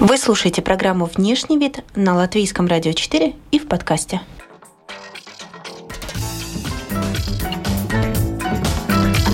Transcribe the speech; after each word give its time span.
Вы 0.00 0.16
слушаете 0.16 0.62
программу 0.62 1.06
«Внешний 1.06 1.58
вид» 1.58 1.80
на 1.96 2.14
Латвийском 2.14 2.68
радио 2.68 2.92
4 2.92 3.34
и 3.50 3.58
в 3.58 3.66
подкасте. 3.66 4.20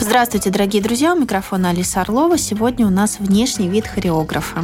Здравствуйте, 0.00 0.48
дорогие 0.48 0.82
друзья! 0.82 1.12
У 1.12 1.20
микрофона 1.20 1.68
Алиса 1.68 2.00
Орлова. 2.00 2.38
Сегодня 2.38 2.86
у 2.86 2.90
нас 2.90 3.18
внешний 3.18 3.68
вид 3.68 3.86
хореографа 3.86 4.62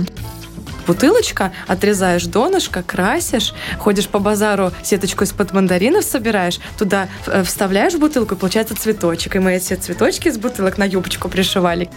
бутылочка, 0.87 1.53
отрезаешь 1.69 2.25
донышко, 2.25 2.83
красишь, 2.83 3.55
ходишь 3.79 4.09
по 4.09 4.19
базару, 4.19 4.73
сеточку 4.83 5.23
из-под 5.23 5.53
мандаринов 5.53 6.05
собираешь, 6.05 6.59
туда 6.77 7.09
э, 7.27 7.45
вставляешь 7.45 7.95
бутылку, 7.95 8.35
и 8.35 8.39
получается 8.39 8.75
цветочек. 8.75 9.37
И 9.37 9.39
мы 9.39 9.53
эти 9.55 9.75
цветочки 9.75 10.27
из 10.27 10.39
бутылок 10.39 10.79
на 10.79 10.85
юбочку 10.85 11.29
пришивали. 11.29 11.89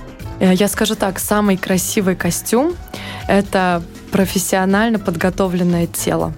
Э, 0.43 0.53
я 0.53 0.67
скажу 0.67 0.95
так, 0.95 1.19
самый 1.19 1.55
красивый 1.55 2.15
костюм– 2.17 2.75
это 3.29 3.81
профессионально 4.11 4.99
подготовленное 4.99 5.87
тело 5.87 6.33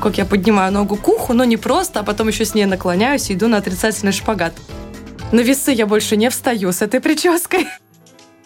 как 0.00 0.18
я 0.18 0.24
поднимаю 0.24 0.72
ногу 0.72 0.96
к 0.96 1.06
уху, 1.06 1.32
но 1.32 1.44
не 1.44 1.56
просто, 1.56 2.00
а 2.00 2.02
потом 2.02 2.26
еще 2.26 2.44
с 2.44 2.54
ней 2.54 2.64
наклоняюсь 2.64 3.30
и 3.30 3.34
иду 3.34 3.46
на 3.46 3.58
отрицательный 3.58 4.10
шпагат. 4.10 4.52
На 5.30 5.38
весы 5.38 5.70
я 5.70 5.86
больше 5.86 6.16
не 6.16 6.28
встаю 6.28 6.72
с 6.72 6.82
этой 6.82 6.98
прической. 7.00 7.68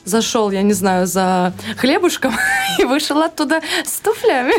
Зашел, 0.04 0.50
я 0.50 0.60
не 0.60 0.74
знаю, 0.74 1.06
за 1.06 1.54
хлебушком 1.78 2.34
и 2.78 2.84
вышел 2.84 3.22
оттуда 3.22 3.62
с 3.86 4.00
туфлями 4.00 4.52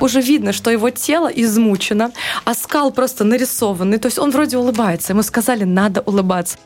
уже 0.00 0.22
видно, 0.22 0.54
что 0.54 0.70
его 0.70 0.88
тело 0.88 1.28
измучено, 1.28 2.10
а 2.46 2.54
скал 2.54 2.90
просто 2.90 3.24
нарисованный. 3.24 3.98
То 3.98 4.06
есть 4.06 4.18
он 4.18 4.30
вроде 4.30 4.56
улыбается. 4.56 5.12
Ему 5.12 5.22
сказали, 5.22 5.64
надо 5.64 6.00
улыбаться. 6.00 6.56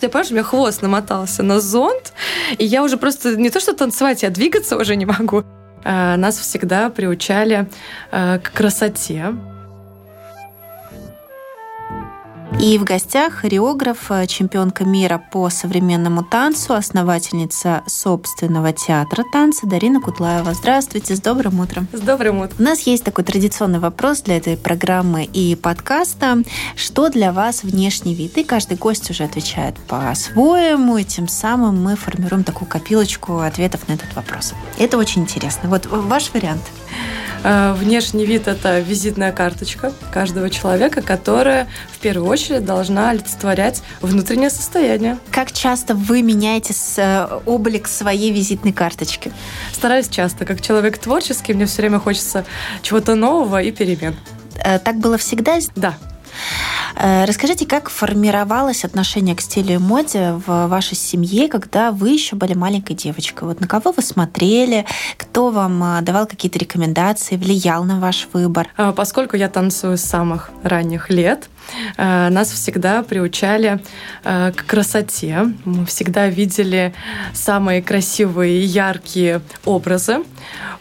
Ты 0.00 0.08
понимаешь, 0.08 0.30
у 0.30 0.34
меня 0.34 0.42
хвост 0.42 0.82
намотался 0.82 1.42
на 1.42 1.60
зонт, 1.60 2.12
и 2.58 2.64
я 2.64 2.82
уже 2.82 2.96
просто 2.96 3.36
не 3.36 3.50
то 3.50 3.60
что 3.60 3.74
танцевать, 3.74 4.22
я 4.22 4.30
двигаться 4.30 4.76
уже 4.76 4.96
не 4.96 5.06
могу. 5.06 5.44
Э, 5.84 6.16
нас 6.16 6.38
всегда 6.38 6.90
приучали 6.90 7.68
э, 8.10 8.38
к 8.38 8.52
красоте. 8.52 9.34
И 12.64 12.78
в 12.78 12.84
гостях 12.84 13.34
хореограф, 13.34 14.10
э, 14.10 14.26
чемпионка 14.26 14.86
мира 14.86 15.22
по 15.30 15.50
современному 15.50 16.24
танцу, 16.24 16.72
основательница 16.72 17.82
собственного 17.86 18.72
театра 18.72 19.22
танца 19.30 19.66
Дарина 19.66 20.00
Кутлаева. 20.00 20.54
Здравствуйте, 20.54 21.14
с 21.14 21.20
добрым 21.20 21.60
утром. 21.60 21.86
С 21.92 22.00
добрым 22.00 22.40
утром. 22.40 22.56
У 22.58 22.62
нас 22.62 22.80
есть 22.86 23.04
такой 23.04 23.22
традиционный 23.24 23.80
вопрос 23.80 24.22
для 24.22 24.38
этой 24.38 24.56
программы 24.56 25.24
и 25.24 25.56
подкаста. 25.56 26.38
Что 26.74 27.10
для 27.10 27.32
вас 27.32 27.64
внешний 27.64 28.14
вид? 28.14 28.38
И 28.38 28.44
каждый 28.44 28.78
гость 28.78 29.10
уже 29.10 29.24
отвечает 29.24 29.76
по-своему, 29.86 30.96
и 30.96 31.04
тем 31.04 31.28
самым 31.28 31.84
мы 31.84 31.96
формируем 31.96 32.44
такую 32.44 32.66
копилочку 32.66 33.40
ответов 33.40 33.86
на 33.88 33.92
этот 33.92 34.16
вопрос. 34.16 34.54
Это 34.78 34.96
очень 34.96 35.20
интересно. 35.20 35.68
Вот 35.68 35.84
ваш 35.84 36.32
вариант. 36.32 36.62
Э, 37.44 37.74
внешний 37.74 38.24
вид– 38.24 38.46
это 38.48 38.80
визитная 38.80 39.30
карточка 39.30 39.92
каждого 40.10 40.48
человека, 40.48 41.02
которая 41.02 41.68
в 41.92 41.98
первую 41.98 42.28
очередь 42.30 42.64
должна 42.64 43.10
олицетворять 43.10 43.82
внутреннее 44.00 44.48
состояние. 44.48 45.18
Как 45.30 45.52
часто 45.52 45.94
вы 45.94 46.22
меняете 46.22 46.74
э, 46.96 47.40
облик 47.44 47.86
своей 47.86 48.32
визитной 48.32 48.72
карточки? 48.72 49.30
Стараюсь 49.72 50.08
часто. 50.08 50.46
Как 50.46 50.62
человек 50.62 50.96
творческий, 50.96 51.52
мне 51.52 51.66
все 51.66 51.82
время 51.82 52.00
хочется 52.00 52.46
чего-то 52.80 53.14
нового 53.14 53.60
и 53.60 53.70
перемен. 53.70 54.16
Э, 54.64 54.78
так 54.78 54.96
было 54.96 55.18
всегда? 55.18 55.58
Да. 55.76 55.98
Э, 56.96 57.24
расскажите, 57.24 57.66
как 57.66 57.90
формировалось 57.90 58.84
отношение 58.84 59.34
к 59.34 59.40
стилю 59.40 59.74
и 59.74 59.78
моде 59.78 60.40
в 60.46 60.66
вашей 60.66 60.96
семье, 60.96 61.48
когда 61.48 61.90
вы 61.90 62.10
еще 62.10 62.36
были 62.36 62.54
маленькой 62.54 62.94
девочкой? 62.94 63.48
Вот 63.48 63.60
на 63.60 63.66
кого 63.66 63.92
вы 63.92 64.02
смотрели, 64.02 64.86
кто 65.16 65.50
вам 65.50 65.82
э, 65.82 66.02
давал 66.02 66.26
какие-то 66.26 66.58
рекомендации, 66.58 67.36
влиял 67.36 67.84
на 67.84 68.00
ваш 68.00 68.28
выбор? 68.32 68.68
Э, 68.76 68.92
поскольку 68.94 69.36
я 69.36 69.48
танцую 69.48 69.98
с 69.98 70.02
самых 70.02 70.50
ранних 70.62 71.10
лет, 71.10 71.48
нас 71.96 72.50
всегда 72.50 73.02
приучали 73.02 73.80
к 74.22 74.54
красоте. 74.66 75.52
Мы 75.64 75.86
всегда 75.86 76.28
видели 76.28 76.94
самые 77.32 77.82
красивые 77.82 78.62
и 78.62 78.64
яркие 78.64 79.40
образы. 79.64 80.18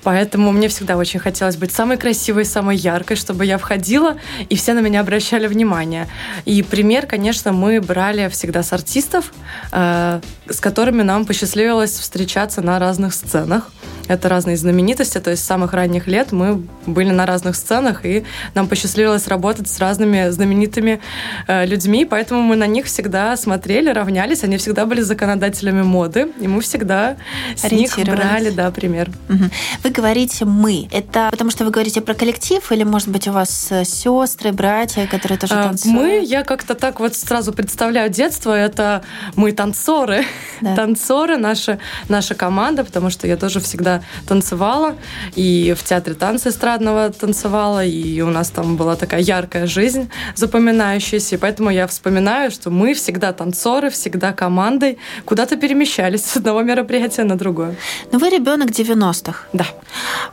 Поэтому 0.03 0.51
мне 0.51 0.67
всегда 0.67 0.97
очень 0.97 1.19
хотелось 1.19 1.55
быть 1.55 1.71
самой 1.71 1.97
красивой, 1.97 2.45
самой 2.45 2.75
яркой, 2.75 3.15
чтобы 3.15 3.45
я 3.45 3.57
входила, 3.57 4.17
и 4.49 4.55
все 4.55 4.73
на 4.73 4.79
меня 4.79 4.99
обращали 4.99 5.47
внимание. 5.47 6.07
И 6.45 6.61
пример, 6.61 7.07
конечно, 7.07 7.53
мы 7.53 7.79
брали 7.79 8.27
всегда 8.29 8.63
с 8.63 8.73
артистов, 8.73 9.33
э, 9.71 10.19
с 10.49 10.59
которыми 10.59 11.03
нам 11.03 11.25
посчастливилось 11.25 11.97
встречаться 11.97 12.61
на 12.61 12.79
разных 12.79 13.13
сценах. 13.13 13.69
Это 14.07 14.27
разные 14.27 14.57
знаменитости, 14.57 15.19
то 15.19 15.31
есть 15.31 15.43
с 15.43 15.45
самых 15.45 15.73
ранних 15.73 16.07
лет 16.07 16.31
мы 16.31 16.61
были 16.85 17.11
на 17.11 17.25
разных 17.25 17.55
сценах, 17.55 18.05
и 18.05 18.25
нам 18.53 18.67
посчастливилось 18.67 19.27
работать 19.27 19.69
с 19.69 19.79
разными 19.79 20.29
знаменитыми 20.29 20.99
э, 21.47 21.65
людьми, 21.65 22.03
поэтому 22.05 22.41
мы 22.41 22.55
на 22.55 22.67
них 22.67 22.85
всегда 22.85 23.37
смотрели, 23.37 23.89
равнялись, 23.89 24.43
они 24.43 24.57
всегда 24.57 24.85
были 24.85 25.01
законодателями 25.01 25.83
моды, 25.83 26.27
и 26.39 26.47
мы 26.47 26.61
всегда 26.61 27.15
с 27.55 27.71
них 27.71 27.97
брали, 27.97 28.49
да, 28.49 28.71
пример. 28.71 29.09
Угу. 29.29 29.43
Вы 29.83 29.89
говорите 29.89 30.45
«мы». 30.45 30.87
Это 30.91 31.29
потому 31.31 31.49
что 31.49 31.63
вы 31.63 31.71
говорите 31.71 32.01
про 32.01 32.13
коллектив 32.13 32.71
или, 32.71 32.83
может 32.83 33.07
быть, 33.07 33.27
у 33.27 33.31
вас 33.31 33.67
э, 33.71 33.85
сестры, 33.85 34.51
братья, 34.51 35.07
которые 35.07 35.37
тоже 35.37 35.53
а, 35.53 35.63
танцуют? 35.63 35.95
Мы, 35.95 36.23
я 36.25 36.43
как-то 36.43 36.75
так 36.75 36.99
вот 36.99 37.15
сразу 37.15 37.53
представляю 37.53 38.09
детство, 38.09 38.51
это 38.51 39.03
мы 39.35 39.51
танцоры. 39.53 40.25
Да. 40.61 40.75
Танцоры, 40.83 41.37
наша, 41.37 41.79
наша 42.09 42.35
команда, 42.35 42.83
потому 42.83 43.09
что 43.09 43.27
я 43.27 43.37
тоже 43.37 43.59
всегда 43.59 43.92
танцевала, 44.27 44.95
и 45.35 45.75
в 45.77 45.83
театре 45.83 46.15
танца 46.15 46.49
эстрадного 46.49 47.09
танцевала, 47.09 47.85
и 47.85 48.21
у 48.21 48.29
нас 48.29 48.49
там 48.49 48.77
была 48.77 48.95
такая 48.95 49.21
яркая 49.21 49.67
жизнь, 49.67 50.09
запоминающаяся, 50.35 51.35
и 51.35 51.37
поэтому 51.37 51.69
я 51.69 51.87
вспоминаю, 51.87 52.51
что 52.51 52.69
мы 52.69 52.93
всегда 52.93 53.33
танцоры, 53.33 53.89
всегда 53.89 54.31
командой, 54.33 54.97
куда-то 55.25 55.57
перемещались 55.57 56.25
с 56.25 56.37
одного 56.37 56.61
мероприятия 56.61 57.23
на 57.23 57.37
другое. 57.37 57.75
Но 58.11 58.19
вы 58.19 58.29
ребенок 58.29 58.69
90-х. 58.69 59.47
Да. 59.53 59.65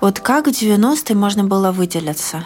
Вот 0.00 0.21
как 0.21 0.47
в 0.47 0.50
90-е 0.50 1.16
можно 1.16 1.44
было 1.44 1.72
выделиться? 1.72 2.44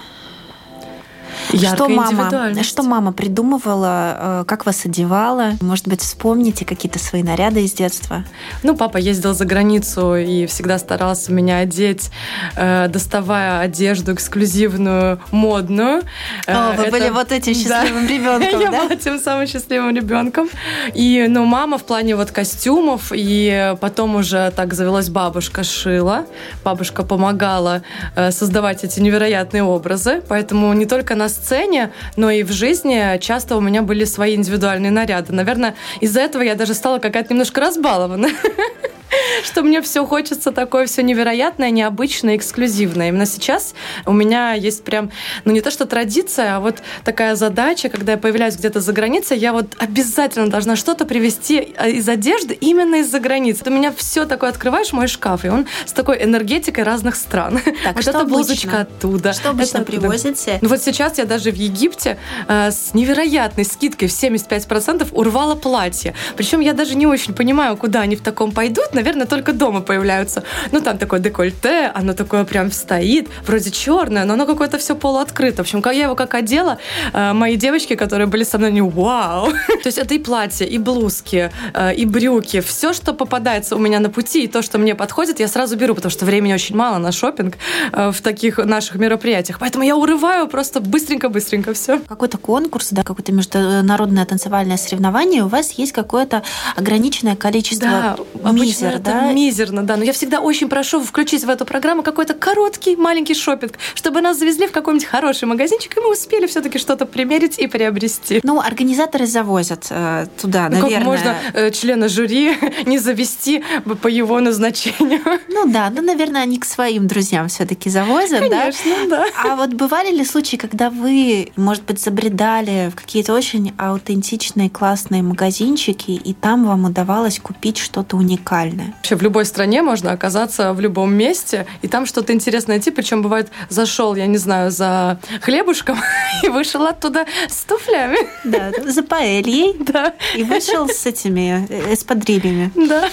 Что 1.58 1.88
мама, 1.88 2.62
что 2.62 2.82
мама 2.82 3.12
придумывала, 3.12 4.16
э, 4.40 4.44
как 4.46 4.66
вас 4.66 4.84
одевала? 4.84 5.52
Может 5.60 5.88
быть, 5.88 6.00
вспомните 6.00 6.64
какие-то 6.64 6.98
свои 6.98 7.22
наряды 7.22 7.64
из 7.64 7.72
детства? 7.72 8.24
Ну, 8.62 8.76
папа 8.76 8.96
ездил 8.98 9.34
за 9.34 9.44
границу 9.44 10.16
и 10.16 10.46
всегда 10.46 10.78
старался 10.78 11.32
меня 11.32 11.58
одеть, 11.58 12.10
э, 12.56 12.88
доставая 12.88 13.60
одежду 13.60 14.14
эксклюзивную, 14.14 15.20
модную. 15.30 16.02
О, 16.46 16.72
вы 16.72 16.84
Это... 16.84 16.90
были 16.90 17.10
вот 17.10 17.32
этим 17.32 17.54
счастливым 17.54 18.06
да. 18.08 18.12
ребенком, 18.12 18.60
Я 18.60 18.70
была 18.70 18.96
тем 18.96 19.18
самым 19.18 19.46
счастливым 19.46 19.94
ребенком. 19.94 20.48
И, 20.94 21.26
ну, 21.28 21.44
мама 21.44 21.78
в 21.78 21.84
плане 21.84 22.16
вот 22.16 22.30
костюмов, 22.30 23.12
и 23.14 23.74
потом 23.80 24.16
уже 24.16 24.52
так 24.56 24.74
завелась 24.74 25.08
бабушка 25.08 25.64
шила. 25.64 26.26
Бабушка 26.64 27.02
помогала 27.02 27.82
э, 28.16 28.30
создавать 28.30 28.84
эти 28.84 29.00
невероятные 29.00 29.62
образы, 29.62 30.22
поэтому 30.28 30.72
не 30.72 30.86
только 30.86 31.14
нас 31.14 31.34
сцене, 31.44 31.92
но 32.16 32.30
и 32.30 32.42
в 32.42 32.52
жизни 32.52 33.18
часто 33.18 33.56
у 33.56 33.60
меня 33.60 33.82
были 33.82 34.04
свои 34.04 34.34
индивидуальные 34.34 34.90
наряды. 34.90 35.32
Наверное, 35.32 35.74
из-за 36.00 36.20
этого 36.20 36.42
я 36.42 36.54
даже 36.54 36.74
стала 36.74 36.98
какая-то 36.98 37.32
немножко 37.32 37.60
разбалована. 37.60 38.28
что 39.44 39.62
мне 39.62 39.82
все 39.82 40.04
хочется 40.06 40.52
такое 40.52 40.86
все 40.86 41.02
невероятное, 41.02 41.70
необычное, 41.70 42.36
эксклюзивное. 42.36 43.08
Именно 43.08 43.26
сейчас 43.26 43.74
у 44.06 44.12
меня 44.12 44.52
есть 44.52 44.84
прям, 44.84 45.10
ну 45.44 45.52
не 45.52 45.60
то 45.60 45.70
что 45.70 45.86
традиция, 45.86 46.56
а 46.56 46.60
вот 46.60 46.76
такая 47.04 47.34
задача, 47.34 47.88
когда 47.88 48.12
я 48.12 48.18
появляюсь 48.18 48.56
где-то 48.56 48.80
за 48.80 48.92
границей, 48.92 49.38
я 49.38 49.52
вот 49.52 49.74
обязательно 49.78 50.48
должна 50.48 50.76
что-то 50.76 51.04
привезти 51.04 51.74
а, 51.76 51.88
из 51.88 52.08
одежды 52.08 52.54
именно 52.54 52.96
из-за 52.96 53.20
границы. 53.20 53.62
У 53.66 53.70
меня 53.70 53.92
все 53.96 54.24
такое, 54.24 54.50
открываешь 54.50 54.92
мой 54.92 55.08
шкаф, 55.08 55.44
и 55.44 55.48
он 55.48 55.66
с 55.84 55.92
такой 55.92 56.22
энергетикой 56.22 56.84
разных 56.84 57.16
стран. 57.16 57.60
Так, 57.84 57.96
вот 57.96 58.06
эта 58.06 58.24
блузочка 58.24 58.80
оттуда. 58.80 59.32
Что 59.32 59.50
обычно 59.50 59.78
это 59.78 59.86
привозите? 59.86 60.58
Ну 60.60 60.68
вот 60.68 60.82
сейчас 60.82 61.18
я 61.18 61.24
даже 61.24 61.50
в 61.50 61.56
Египте 61.56 62.18
э, 62.48 62.70
с 62.70 62.94
невероятной 62.94 63.64
скидкой 63.64 64.08
в 64.08 64.12
75% 64.12 65.08
урвала 65.12 65.54
платье. 65.54 66.14
Причем 66.36 66.60
я 66.60 66.72
даже 66.72 66.94
не 66.94 67.06
очень 67.06 67.34
понимаю, 67.34 67.76
куда 67.76 68.00
они 68.00 68.16
в 68.16 68.22
таком 68.22 68.52
пойдут. 68.52 68.94
Наверное, 69.04 69.26
только 69.26 69.52
дома 69.52 69.82
появляются. 69.82 70.44
Ну, 70.72 70.80
там 70.80 70.96
такое 70.96 71.20
декольте, 71.20 71.92
оно 71.94 72.14
такое 72.14 72.46
прям 72.46 72.72
стоит, 72.72 73.28
вроде 73.46 73.70
черное, 73.70 74.24
но 74.24 74.32
оно 74.32 74.46
какое-то 74.46 74.78
все 74.78 74.96
полуоткрыто. 74.96 75.58
В 75.58 75.60
общем, 75.66 75.82
как 75.82 75.92
я 75.92 76.04
его 76.04 76.14
как 76.14 76.32
одела, 76.32 76.78
э, 77.12 77.34
мои 77.34 77.56
девочки, 77.56 77.96
которые 77.96 78.28
были 78.28 78.44
со 78.44 78.56
мной, 78.56 78.72
не 78.72 78.80
вау. 78.80 79.50
То 79.82 79.86
есть 79.88 79.98
это 79.98 80.14
и 80.14 80.18
платье, 80.18 80.66
и 80.66 80.78
блузки, 80.78 81.50
э, 81.74 81.94
и 81.94 82.06
брюки, 82.06 82.62
все, 82.62 82.94
что 82.94 83.12
попадается 83.12 83.76
у 83.76 83.78
меня 83.78 84.00
на 84.00 84.08
пути, 84.08 84.44
и 84.44 84.48
то, 84.48 84.62
что 84.62 84.78
мне 84.78 84.94
подходит, 84.94 85.38
я 85.38 85.48
сразу 85.48 85.76
беру, 85.76 85.94
потому 85.94 86.10
что 86.10 86.24
времени 86.24 86.54
очень 86.54 86.74
мало 86.74 86.96
на 86.96 87.12
шопинг 87.12 87.56
э, 87.92 88.10
в 88.10 88.22
таких 88.22 88.56
наших 88.56 88.94
мероприятиях. 88.94 89.58
Поэтому 89.58 89.84
я 89.84 89.96
урываю 89.96 90.48
просто 90.48 90.80
быстренько-быстренько 90.80 91.74
все. 91.74 91.98
Какой-то 92.08 92.38
конкурс, 92.38 92.88
да, 92.90 93.02
какое-то 93.02 93.32
международное 93.32 94.24
танцевальное 94.24 94.78
соревнование, 94.78 95.44
у 95.44 95.48
вас 95.48 95.72
есть 95.72 95.92
какое-то 95.92 96.42
ограниченное 96.74 97.36
количество 97.36 98.16
да, 98.34 98.52
мизерное 98.52 98.93
мизер, 98.94 99.00
это 99.00 99.10
да? 99.10 99.32
мизерно, 99.32 99.82
да. 99.82 99.96
Но 99.96 100.04
я 100.04 100.12
всегда 100.12 100.40
очень 100.40 100.68
прошу 100.68 101.00
включить 101.02 101.44
в 101.44 101.50
эту 101.50 101.64
программу 101.64 102.02
какой-то 102.02 102.34
короткий 102.34 102.96
маленький 102.96 103.34
шопинг, 103.34 103.78
чтобы 103.94 104.20
нас 104.20 104.38
завезли 104.38 104.66
в 104.66 104.72
какой-нибудь 104.72 105.06
хороший 105.06 105.46
магазинчик, 105.46 105.96
и 105.96 106.00
мы 106.00 106.12
успели 106.12 106.46
все-таки 106.46 106.78
что-то 106.78 107.06
примерить 107.06 107.58
и 107.58 107.66
приобрести. 107.66 108.40
Ну, 108.42 108.60
организаторы 108.60 109.26
завозят 109.26 109.86
э, 109.90 110.26
туда, 110.40 110.68
Ну, 110.68 110.82
наверное. 110.82 110.98
Как 110.98 111.04
можно 111.04 111.36
э, 111.54 111.70
члена 111.70 112.08
жюри 112.08 112.56
не 112.86 112.98
завести 112.98 113.64
по 114.02 114.08
его 114.08 114.40
назначению? 114.40 115.20
Ну 115.48 115.66
да, 115.66 115.90
ну, 115.90 116.02
наверное, 116.02 116.42
они 116.42 116.58
к 116.58 116.64
своим 116.64 117.06
друзьям 117.06 117.48
все-таки 117.48 117.90
завозят, 117.90 118.40
да? 118.50 118.60
Конечно, 118.60 119.08
да. 119.08 119.26
А 119.44 119.56
вот 119.56 119.70
бывали 119.74 120.10
ли 120.10 120.24
случаи, 120.24 120.56
когда 120.56 120.90
вы, 120.90 121.52
может 121.56 121.84
быть, 121.84 122.00
забредали 122.00 122.90
в 122.90 122.96
какие-то 122.96 123.32
очень 123.32 123.72
аутентичные, 123.78 124.70
классные 124.70 125.22
магазинчики, 125.22 126.10
и 126.10 126.34
там 126.34 126.64
вам 126.66 126.84
удавалось 126.84 127.38
купить 127.38 127.78
что-то 127.78 128.16
уникальное? 128.16 128.73
Вообще 128.82 129.16
в 129.16 129.22
любой 129.22 129.44
стране 129.44 129.82
можно 129.82 130.12
оказаться 130.12 130.72
в 130.72 130.80
любом 130.80 131.14
месте, 131.14 131.66
и 131.82 131.88
там 131.88 132.06
что-то 132.06 132.32
интересное 132.32 132.76
найти. 132.76 132.90
Причем 132.90 133.22
бывает, 133.22 133.50
зашел, 133.68 134.14
я 134.14 134.26
не 134.26 134.38
знаю, 134.38 134.70
за 134.70 135.18
хлебушком 135.40 135.98
и 136.42 136.48
вышел 136.48 136.84
оттуда 136.86 137.26
с 137.48 137.64
туфлями. 137.64 138.18
Да, 138.44 138.72
за 138.84 139.02
паэльей. 139.02 139.74
Да. 139.84 140.14
И 140.34 140.42
вышел 140.42 140.88
с 140.88 141.06
этими 141.06 141.66
э, 141.68 141.92
эспадрилями. 141.92 142.72
Да. 142.74 143.10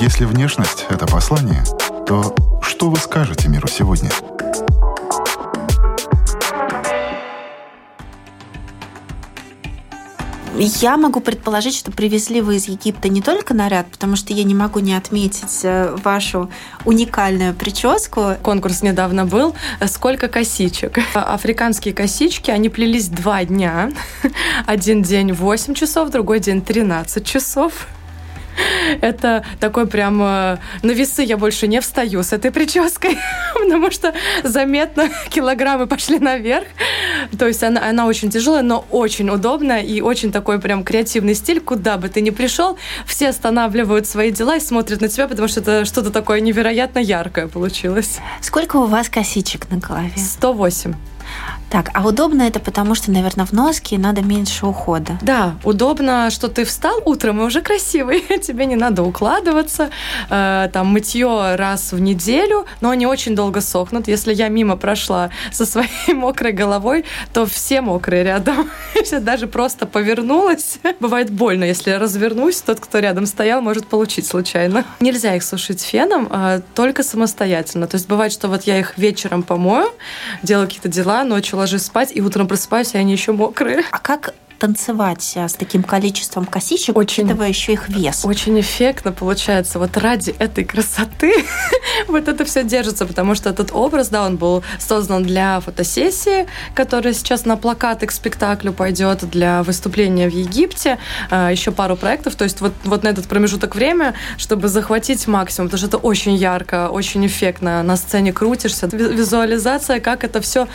Если 0.00 0.24
внешность— 0.24 0.86
это 0.88 1.06
послание, 1.06 1.64
то 2.06 2.34
что 2.62 2.90
вы 2.90 2.96
скажете 2.96 3.48
миру 3.48 3.66
сегодня? 3.68 4.10
Я 10.56 10.96
могу 10.96 11.20
предположить, 11.20 11.74
что 11.74 11.90
привезли 11.90 12.40
вы 12.40 12.56
из 12.56 12.68
Египта 12.68 13.08
не 13.08 13.20
только 13.20 13.54
наряд, 13.54 13.86
потому 13.90 14.14
что 14.14 14.32
я 14.32 14.44
не 14.44 14.54
могу 14.54 14.78
не 14.78 14.94
отметить 14.94 15.60
э, 15.64 15.96
вашу 16.04 16.48
уникальную 16.84 17.54
прическу. 17.54 18.36
Конкурс 18.40 18.82
недавно 18.82 19.26
был. 19.26 19.54
Сколько 19.86 20.28
косичек? 20.28 20.98
Африканские 21.14 21.92
косички, 21.92 22.52
они 22.52 22.68
плелись 22.68 23.08
два 23.08 23.44
дня. 23.44 23.90
Один 24.66 25.02
день 25.02 25.32
8 25.32 25.74
часов, 25.74 26.10
другой 26.10 26.38
день 26.38 26.62
13 26.62 27.26
часов. 27.26 27.88
Это 29.00 29.44
такой 29.60 29.86
прям 29.86 30.22
э, 30.22 30.58
на 30.82 30.90
весы 30.90 31.22
я 31.22 31.36
больше 31.36 31.66
не 31.66 31.80
встаю 31.80 32.22
с 32.22 32.32
этой 32.32 32.50
прической, 32.50 33.18
потому 33.54 33.90
что 33.90 34.14
заметно 34.42 35.08
килограммы 35.30 35.86
пошли 35.86 36.18
наверх. 36.18 36.66
То 37.38 37.46
есть 37.46 37.62
она, 37.62 37.88
она 37.88 38.06
очень 38.06 38.30
тяжелая, 38.30 38.62
но 38.62 38.84
очень 38.90 39.30
удобная 39.30 39.82
и 39.82 40.00
очень 40.00 40.32
такой 40.32 40.60
прям 40.60 40.84
креативный 40.84 41.34
стиль. 41.34 41.60
Куда 41.60 41.96
бы 41.96 42.08
ты 42.08 42.20
ни 42.20 42.30
пришел, 42.30 42.78
все 43.06 43.28
останавливают 43.28 44.06
свои 44.06 44.30
дела 44.30 44.56
и 44.56 44.60
смотрят 44.60 45.00
на 45.00 45.08
тебя, 45.08 45.28
потому 45.28 45.48
что 45.48 45.60
это 45.60 45.84
что-то 45.84 46.10
такое 46.10 46.40
невероятно 46.40 46.98
яркое 46.98 47.48
получилось. 47.48 48.18
Сколько 48.40 48.76
у 48.76 48.86
вас 48.86 49.08
косичек 49.08 49.70
на 49.70 49.78
голове? 49.78 50.12
108. 50.16 50.94
Так, 51.74 51.90
а 51.92 52.06
удобно 52.06 52.42
это 52.42 52.60
потому, 52.60 52.94
что, 52.94 53.10
наверное, 53.10 53.46
в 53.46 53.52
носке 53.52 53.98
надо 53.98 54.22
меньше 54.22 54.64
ухода. 54.64 55.18
Да, 55.22 55.56
удобно, 55.64 56.30
что 56.30 56.46
ты 56.46 56.64
встал 56.64 57.02
утром 57.04 57.40
и 57.40 57.44
уже 57.44 57.62
красивый. 57.62 58.20
Тебе 58.42 58.66
не 58.66 58.76
надо 58.76 59.02
укладываться. 59.02 59.90
Э, 60.30 60.68
там 60.72 60.86
мытье 60.86 61.56
раз 61.56 61.90
в 61.90 61.98
неделю, 61.98 62.66
но 62.80 62.90
они 62.90 63.08
очень 63.08 63.34
долго 63.34 63.60
сохнут. 63.60 64.06
Если 64.06 64.32
я 64.32 64.48
мимо 64.50 64.76
прошла 64.76 65.30
со 65.50 65.66
своей 65.66 65.88
мокрой 66.14 66.52
головой, 66.52 67.04
то 67.32 67.44
все 67.44 67.80
мокрые 67.80 68.22
рядом. 68.22 68.70
Если 68.94 69.18
даже 69.18 69.48
просто 69.48 69.86
повернулась, 69.86 70.78
бывает 71.00 71.30
больно. 71.30 71.64
Если 71.64 71.90
я 71.90 71.98
развернусь, 71.98 72.60
тот, 72.60 72.78
кто 72.78 73.00
рядом 73.00 73.26
стоял, 73.26 73.60
может 73.60 73.88
получить 73.88 74.28
случайно. 74.28 74.84
Нельзя 75.00 75.34
их 75.34 75.42
сушить 75.42 75.82
феном, 75.82 76.28
а 76.30 76.60
только 76.74 77.02
самостоятельно. 77.02 77.88
То 77.88 77.96
есть 77.96 78.06
бывает, 78.06 78.30
что 78.30 78.46
вот 78.46 78.62
я 78.62 78.78
их 78.78 78.96
вечером 78.96 79.42
помою, 79.42 79.88
делаю 80.44 80.68
какие-то 80.68 80.88
дела, 80.88 81.23
ночью 81.24 81.58
ложусь 81.58 81.82
спать, 81.82 82.10
и 82.14 82.20
утром 82.20 82.48
просыпаюсь, 82.48 82.94
и 82.94 82.98
они 82.98 83.12
еще 83.12 83.32
мокрые. 83.32 83.82
А 83.90 83.98
как 83.98 84.34
танцевать 84.58 85.32
э, 85.34 85.48
с 85.48 85.54
таким 85.54 85.82
количеством 85.82 86.46
косичек, 86.46 86.96
Очень. 86.96 87.24
учитывая 87.24 87.48
еще 87.48 87.72
их 87.72 87.88
вес? 87.88 88.24
Очень 88.24 88.60
эффектно 88.60 89.12
получается. 89.12 89.78
Вот 89.78 89.96
ради 89.96 90.30
этой 90.38 90.64
красоты 90.64 91.32
вот 92.08 92.28
это 92.28 92.44
все 92.44 92.62
держится, 92.62 93.06
потому 93.06 93.34
что 93.34 93.50
этот 93.50 93.70
образ, 93.72 94.08
да, 94.08 94.24
он 94.24 94.36
был 94.36 94.62
создан 94.78 95.22
для 95.22 95.60
фотосессии, 95.60 96.46
которая 96.74 97.14
сейчас 97.14 97.44
на 97.44 97.56
плакаты 97.56 98.06
к 98.06 98.12
спектаклю 98.12 98.72
пойдет, 98.72 99.28
для 99.30 99.62
выступления 99.62 100.28
в 100.28 100.32
Египте, 100.32 100.98
а, 101.30 101.50
еще 101.50 101.72
пару 101.72 101.96
проектов. 101.96 102.34
То 102.36 102.44
есть 102.44 102.60
вот, 102.60 102.72
вот 102.84 103.02
на 103.02 103.08
этот 103.08 103.26
промежуток 103.26 103.74
время, 103.74 104.14
чтобы 104.38 104.68
захватить 104.68 105.26
максимум, 105.26 105.68
потому 105.68 105.78
что 105.78 105.88
это 105.88 106.06
очень 106.06 106.34
ярко, 106.34 106.88
очень 106.88 107.26
эффектно. 107.26 107.82
На 107.82 107.96
сцене 107.96 108.32
крутишься. 108.32 108.88
Ви- 108.90 109.14
Визуализация, 109.14 110.00
как 110.00 110.24
это 110.24 110.40
все 110.40 110.68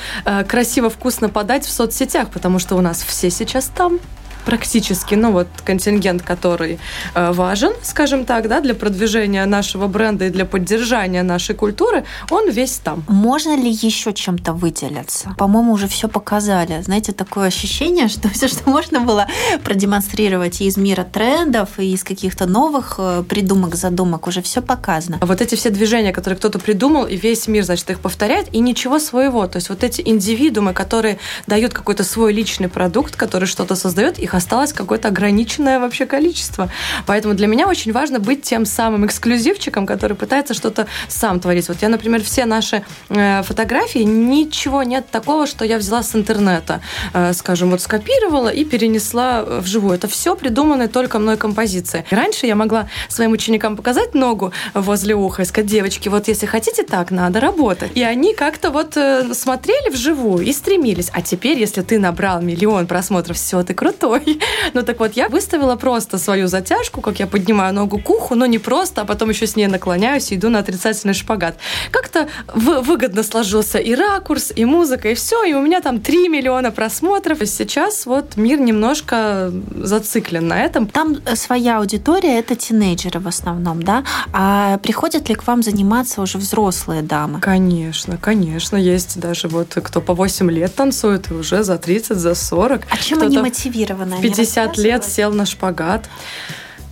красиво, 0.47 0.89
вкусно 0.89 1.29
подать 1.29 1.65
в 1.65 1.71
соцсетях, 1.71 2.29
потому 2.29 2.59
что 2.59 2.75
у 2.75 2.81
нас 2.81 3.03
все 3.03 3.29
сейчас 3.29 3.69
там 3.75 4.00
практически, 4.45 5.15
ну 5.15 5.31
вот 5.31 5.47
контингент, 5.65 6.21
который 6.21 6.80
э, 7.15 7.31
важен, 7.31 7.74
скажем 7.83 8.25
так, 8.25 8.47
да, 8.47 8.62
для 8.62 8.74
продвижения 8.74 9.45
нашего 9.45 9.88
бренда 9.88 10.25
и 10.25 10.30
для 10.30 10.45
поддержания 10.45 11.24
нашей 11.24 11.56
культуры, 11.56 12.06
он 12.30 12.50
весь 12.50 12.80
там. 12.83 13.03
Можно 13.07 13.56
ли 13.56 13.69
еще 13.69 14.13
чем-то 14.13 14.53
выделиться? 14.53 15.36
По-моему, 15.38 15.74
уже 15.74 15.88
все 15.88 16.07
показали. 16.07 16.81
Знаете, 16.81 17.12
такое 17.12 17.47
ощущение, 17.47 18.07
что 18.07 18.30
все, 18.30 18.47
что 18.47 18.69
можно 18.69 19.00
было 19.00 19.27
продемонстрировать 19.63 20.62
из 20.62 20.77
мира 20.77 21.03
трендов, 21.03 21.80
и 21.80 21.94
из 21.94 22.03
каких-то 22.03 22.45
новых 22.45 22.95
э, 22.97 23.24
придумок, 23.27 23.75
задумок, 23.75 24.27
уже 24.27 24.41
все 24.41 24.62
показано. 24.62 25.18
А 25.21 25.25
вот 25.25 25.41
эти 25.41 25.56
все 25.56 25.69
движения, 25.69 26.12
которые 26.12 26.38
кто-то 26.38 26.59
придумал, 26.59 27.06
и 27.06 27.15
весь 27.15 27.47
мир, 27.47 27.63
значит, 27.63 27.89
их 27.89 28.00
повторяет, 28.00 28.47
и 28.53 28.59
ничего 28.59 29.00
своего. 29.00 29.47
То 29.47 29.57
есть 29.57 29.69
вот 29.69 29.83
эти 29.83 30.01
индивидуумы, 30.06 30.74
которые 30.74 31.18
дают 31.47 31.74
какой-то 31.74 32.03
свой 32.03 32.33
личный 32.33 32.69
продукт, 32.69 33.15
который 33.15 33.45
что-то 33.45 33.75
создает, 33.75 34.19
их 34.19 34.28
осталось 34.33 34.73
какое-то 34.73 35.09
ограниченное 35.09 35.79
вообще 35.79 36.05
количество. 36.05 36.69
Поэтому 37.05 37.33
для 37.33 37.47
меня 37.47 37.67
очень 37.67 37.91
важно 37.91 38.19
быть 38.19 38.43
тем 38.43 38.65
самым 38.65 39.05
эксклюзивчиком, 39.05 39.85
который 39.85 40.15
пытается 40.15 40.53
что-то 40.53 40.87
сам 41.07 41.39
творить. 41.39 41.67
Вот 41.67 41.77
я, 41.81 41.89
например, 41.89 42.23
все 42.23 42.45
наши 42.45 42.83
э, 43.09 43.43
фотографии, 43.43 43.99
ничего 43.99 44.83
нет 44.83 45.09
такого, 45.09 45.47
что 45.47 45.65
я 45.65 45.77
взяла 45.77 46.03
с 46.03 46.15
интернета, 46.15 46.81
э, 47.13 47.33
скажем, 47.33 47.71
вот 47.71 47.81
скопировала 47.81 48.49
и 48.49 48.65
перенесла 48.65 49.43
вживую. 49.43 49.95
Это 49.95 50.07
все 50.07 50.35
придуманные 50.35 50.87
только 50.87 51.19
мной 51.19 51.37
композиции. 51.37 52.05
Раньше 52.09 52.45
я 52.45 52.55
могла 52.55 52.87
своим 53.07 53.31
ученикам 53.31 53.75
показать 53.75 54.13
ногу 54.13 54.51
возле 54.73 55.15
уха 55.15 55.41
и 55.41 55.45
сказать, 55.45 55.69
девочки, 55.69 56.09
вот 56.09 56.27
если 56.27 56.45
хотите 56.45 56.83
так, 56.83 57.11
надо 57.11 57.39
работать. 57.39 57.91
И 57.95 58.03
они 58.03 58.33
как-то 58.33 58.71
вот 58.71 58.98
э, 58.98 59.33
смотрели 59.33 59.89
вживую 59.89 60.45
и 60.45 60.53
стремились. 60.53 61.09
А 61.13 61.21
теперь, 61.21 61.59
если 61.59 61.81
ты 61.81 62.00
набрал 62.00 62.41
миллион 62.41 62.88
просмотров, 62.88 63.38
все, 63.38 63.63
ты 63.63 63.74
крутой. 63.74 64.18
Ну 64.73 64.83
так 64.83 64.99
вот, 64.99 65.13
я 65.13 65.29
выставила 65.29 65.75
просто 65.75 66.17
свою 66.17 66.47
затяжку, 66.47 67.01
как 67.01 67.19
я 67.19 67.27
поднимаю 67.27 67.73
ногу 67.73 67.99
к 67.99 68.09
уху, 68.09 68.35
но 68.35 68.45
не 68.45 68.59
просто, 68.59 69.01
а 69.01 69.05
потом 69.05 69.29
еще 69.29 69.47
с 69.47 69.55
ней 69.55 69.67
наклоняюсь 69.67 70.31
и 70.31 70.35
иду 70.35 70.49
на 70.49 70.59
отрицательный 70.59 71.13
шпагат. 71.13 71.57
Как-то 71.91 72.27
вы- 72.53 72.81
выгодно 72.81 73.23
сложился 73.23 73.79
и 73.79 73.95
ракурс, 73.95 74.51
и 74.55 74.65
музыка, 74.65 75.09
и 75.09 75.13
все, 75.15 75.43
и 75.43 75.53
у 75.53 75.61
меня 75.61 75.81
там 75.81 75.99
3 75.99 76.29
миллиона 76.29 76.71
просмотров. 76.71 77.41
И 77.41 77.45
сейчас 77.45 78.05
вот 78.05 78.38
мир 78.38 78.59
немножко 78.59 79.51
зациклен 79.75 80.47
на 80.47 80.61
этом. 80.61 80.88
Там 80.88 81.17
э, 81.25 81.35
своя 81.35 81.79
аудитория, 81.79 82.39
это 82.39 82.55
тинейджеры 82.55 83.19
в 83.19 83.27
основном, 83.27 83.81
да? 83.83 84.03
А 84.33 84.77
приходят 84.79 85.29
ли 85.29 85.35
к 85.35 85.47
вам 85.47 85.63
заниматься 85.63 86.21
уже 86.21 86.38
взрослые 86.38 87.01
дамы? 87.01 87.39
Конечно, 87.39 88.17
конечно, 88.17 88.77
есть 88.77 89.19
даже 89.19 89.47
вот 89.47 89.77
кто 89.83 90.01
по 90.01 90.13
8 90.13 90.51
лет 90.51 90.75
танцует 90.75 91.31
и 91.31 91.33
уже 91.33 91.63
за 91.63 91.77
30, 91.77 92.17
за 92.17 92.35
40. 92.35 92.81
А 92.89 92.97
чем 92.97 93.21
они 93.21 93.38
мотивированы? 93.38 94.09
В 94.10 94.13
Они 94.13 94.30
50 94.30 94.78
лет 94.78 95.06
сел 95.06 95.32
на 95.32 95.46
шпагат. 95.46 96.10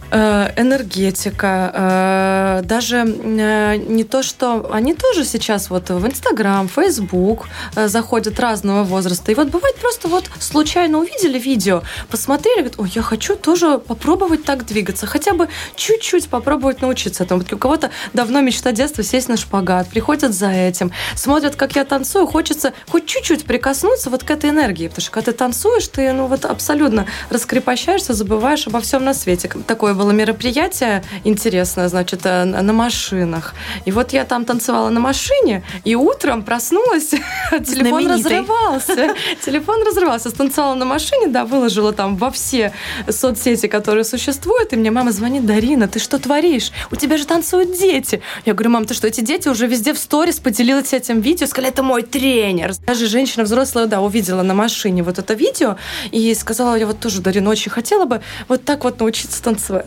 Э, 0.09 0.53
энергетика, 0.55 1.71
э, 1.73 2.61
даже 2.63 2.97
э, 2.97 3.75
не 3.75 4.05
то, 4.05 4.23
что 4.23 4.69
они 4.71 4.93
тоже 4.93 5.25
сейчас 5.25 5.69
вот 5.69 5.89
в 5.89 6.07
Инстаграм, 6.07 6.69
Фейсбук 6.69 7.47
заходят 7.75 8.39
разного 8.39 8.83
возраста. 8.83 9.33
И 9.33 9.35
вот 9.35 9.49
бывает 9.49 9.75
просто 9.75 10.07
вот 10.07 10.29
случайно 10.39 10.99
увидели 10.99 11.37
видео, 11.37 11.83
посмотрели, 12.09 12.59
говорят, 12.59 12.79
ой, 12.79 12.91
я 12.95 13.01
хочу 13.01 13.35
тоже 13.35 13.79
попробовать 13.79 14.45
так 14.45 14.65
двигаться, 14.65 15.07
хотя 15.07 15.33
бы 15.33 15.49
чуть-чуть 15.75 16.29
попробовать 16.29 16.81
научиться 16.81 17.23
этому. 17.23 17.43
У 17.51 17.57
кого-то 17.57 17.91
давно 18.13 18.39
мечта 18.39 18.71
детства 18.71 19.03
сесть 19.03 19.27
на 19.27 19.35
шпагат, 19.35 19.89
приходят 19.89 20.33
за 20.33 20.49
этим, 20.49 20.91
смотрят, 21.15 21.57
как 21.57 21.75
я 21.75 21.83
танцую, 21.83 22.27
хочется 22.27 22.73
хоть 22.87 23.07
чуть-чуть 23.07 23.43
прикоснуться 23.43 24.09
вот 24.09 24.23
к 24.23 24.31
этой 24.31 24.51
энергии, 24.51 24.87
потому 24.87 25.01
что 25.01 25.11
когда 25.11 25.31
ты 25.33 25.37
танцуешь, 25.37 25.87
ты 25.89 26.13
ну 26.13 26.27
вот 26.27 26.45
абсолютно 26.45 27.07
раскрепощаешься, 27.29 28.13
забываешь 28.13 28.67
обо 28.67 28.79
всем 28.79 29.03
на 29.03 29.13
свете. 29.13 29.49
Такое 29.67 29.96
было 29.97 30.11
мероприятие 30.11 31.03
интересное, 31.23 31.89
значит, 31.89 32.21
э, 32.25 32.45
на 32.45 32.73
машинах. 32.73 33.53
И 33.85 33.91
вот 33.91 34.13
я 34.13 34.23
там 34.23 34.45
танцевала 34.45 34.89
на 34.89 34.99
машине, 34.99 35.63
и 35.83 35.95
утром 35.95 36.43
проснулась, 36.43 37.09
телефон 37.51 38.07
разрывался. 38.07 39.15
Телефон 39.45 39.85
разрывался. 39.85 40.29
Станцевала 40.29 40.75
на 40.75 40.85
машине, 40.85 41.27
да, 41.27 41.45
выложила 41.45 41.93
там 41.93 42.15
во 42.17 42.31
все 42.31 42.71
соцсети, 43.09 43.67
которые 43.67 44.03
существуют, 44.03 44.73
и 44.73 44.75
мне 44.75 44.91
мама 44.91 45.11
звонит, 45.11 45.45
Дарина, 45.45 45.87
ты 45.87 45.99
что 45.99 46.19
творишь? 46.19 46.71
У 46.91 46.95
тебя 46.95 47.17
же 47.17 47.25
танцуют 47.25 47.77
дети. 47.77 48.21
Я 48.45 48.53
говорю, 48.53 48.71
мам, 48.71 48.85
ты 48.85 48.93
что, 48.93 49.07
эти 49.07 49.21
дети 49.21 49.49
уже 49.49 49.67
везде 49.67 49.93
в 49.93 49.97
сторис 49.97 50.39
поделилась 50.39 50.93
этим 50.93 51.21
видео, 51.21 51.47
сказали, 51.47 51.71
это 51.73 51.83
мой 51.83 52.03
тренер. 52.03 52.73
Даже 52.85 53.07
женщина 53.07 53.43
взрослая, 53.43 53.87
да, 53.87 54.01
увидела 54.01 54.43
на 54.43 54.53
машине 54.53 55.03
вот 55.03 55.19
это 55.19 55.33
видео 55.33 55.77
и 56.11 56.33
сказала, 56.35 56.75
я 56.75 56.85
вот 56.85 56.99
тоже, 56.99 57.21
Дарина, 57.21 57.49
очень 57.49 57.71
хотела 57.71 58.05
бы 58.05 58.21
вот 58.47 58.63
так 58.65 58.83
вот 58.83 58.99
научиться 58.99 59.41
танцевать. 59.41 59.86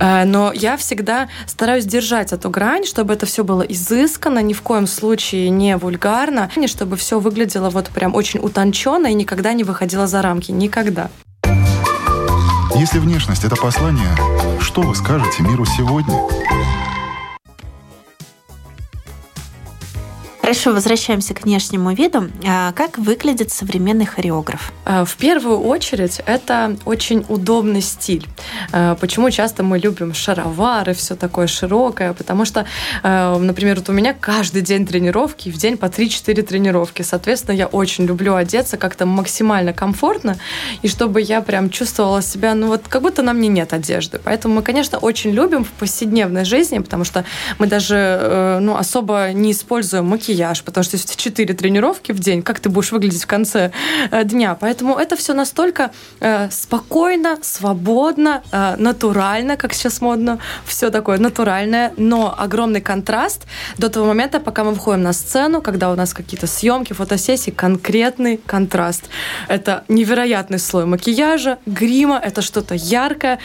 Э, 0.00 0.24
но 0.24 0.52
я 0.52 0.76
всегда 0.76 1.28
стараюсь 1.46 1.84
держать 1.84 2.32
эту 2.32 2.50
грань, 2.50 2.84
чтобы 2.84 3.14
это 3.14 3.26
все 3.26 3.44
было 3.44 3.62
изысканно, 3.62 4.40
ни 4.40 4.54
в 4.54 4.62
коем 4.62 4.86
случае 4.86 5.50
не 5.50 5.76
вульгарно, 5.76 6.50
чтобы 6.66 6.96
все 6.96 7.20
выглядело 7.20 7.70
вот 7.70 7.88
прям 7.90 8.14
очень 8.14 8.40
утонченно 8.40 9.06
и 9.08 9.14
никогда 9.14 9.52
не 9.52 9.64
выходило 9.64 10.06
за 10.06 10.22
рамки. 10.22 10.50
Никогда. 10.50 11.10
Если 12.74 12.98
внешность– 12.98 13.44
это 13.44 13.56
послание, 13.56 14.16
что 14.60 14.80
вы 14.82 14.94
скажете 14.94 15.42
миру 15.42 15.66
сегодня? 15.66 16.16
Хорошо, 20.50 20.72
возвращаемся 20.72 21.32
к 21.32 21.44
внешнему 21.44 21.94
виду. 21.94 22.28
А 22.44 22.72
как 22.72 22.98
выглядит 22.98 23.52
современный 23.52 24.04
хореограф? 24.04 24.72
А, 24.84 25.04
в 25.04 25.14
первую 25.14 25.60
очередь, 25.60 26.20
это 26.26 26.76
очень 26.84 27.24
удобный 27.28 27.80
стиль. 27.80 28.26
А, 28.72 28.96
почему 28.96 29.30
часто 29.30 29.62
мы 29.62 29.78
любим 29.78 30.12
шаровары, 30.12 30.92
все 30.94 31.14
такое 31.14 31.46
широкое? 31.46 32.14
Потому 32.14 32.44
что, 32.44 32.66
например, 33.04 33.76
вот 33.76 33.90
у 33.90 33.92
меня 33.92 34.12
каждый 34.12 34.62
день 34.62 34.88
тренировки, 34.88 35.50
в 35.50 35.56
день 35.56 35.76
по 35.76 35.84
3-4 35.84 36.42
тренировки. 36.42 37.02
Соответственно, 37.02 37.54
я 37.54 37.68
очень 37.68 38.06
люблю 38.06 38.34
одеться 38.34 38.76
как-то 38.76 39.06
максимально 39.06 39.72
комфортно, 39.72 40.36
и 40.82 40.88
чтобы 40.88 41.20
я 41.20 41.42
прям 41.42 41.70
чувствовала 41.70 42.22
себя, 42.22 42.56
ну 42.56 42.66
вот 42.66 42.88
как 42.88 43.02
будто 43.02 43.22
на 43.22 43.34
мне 43.34 43.46
нет 43.46 43.72
одежды. 43.72 44.18
Поэтому 44.24 44.54
мы, 44.56 44.62
конечно, 44.62 44.98
очень 44.98 45.30
любим 45.30 45.62
в 45.62 45.70
повседневной 45.70 46.44
жизни, 46.44 46.80
потому 46.80 47.04
что 47.04 47.24
мы 47.60 47.68
даже 47.68 47.94
э, 47.94 48.58
ну, 48.60 48.74
особо 48.74 49.30
не 49.32 49.52
используем 49.52 50.06
макияж 50.06 50.39
макияж, 50.40 50.62
потому 50.62 50.84
что 50.84 50.96
если 50.96 51.16
4 51.16 51.54
тренировки 51.54 52.12
в 52.12 52.18
день, 52.18 52.42
как 52.42 52.60
ты 52.60 52.68
будешь 52.68 52.92
выглядеть 52.92 53.22
в 53.22 53.26
конце 53.26 53.70
э, 54.10 54.24
дня? 54.24 54.56
Поэтому 54.60 54.96
это 54.96 55.16
все 55.16 55.34
настолько 55.34 55.90
э, 56.20 56.48
спокойно, 56.50 57.38
свободно, 57.42 58.42
э, 58.52 58.76
натурально, 58.78 59.56
как 59.56 59.74
сейчас 59.74 60.00
модно, 60.00 60.38
все 60.64 60.90
такое 60.90 61.18
натуральное, 61.18 61.92
но 61.96 62.34
огромный 62.36 62.80
контраст 62.80 63.46
до 63.78 63.88
того 63.88 64.06
момента, 64.06 64.40
пока 64.40 64.64
мы 64.64 64.72
выходим 64.72 65.02
на 65.02 65.12
сцену, 65.12 65.62
когда 65.62 65.90
у 65.90 65.96
нас 65.96 66.14
какие-то 66.14 66.46
съемки, 66.46 66.94
фотосессии, 66.94 67.50
конкретный 67.50 68.40
контраст. 68.46 69.04
Это 69.48 69.84
невероятный 69.88 70.58
слой 70.58 70.84
макияжа, 70.84 71.58
грима, 71.66 72.20
это 72.26 72.42
что-то 72.42 72.74
яркое. 72.74 73.38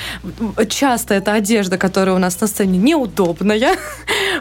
Часто 0.70 1.14
это 1.14 1.34
одежда, 1.34 1.78
которая 1.78 2.16
у 2.16 2.20
нас 2.20 2.42
на 2.42 2.48
сцене 2.48 2.78
неудобная. 2.78 3.76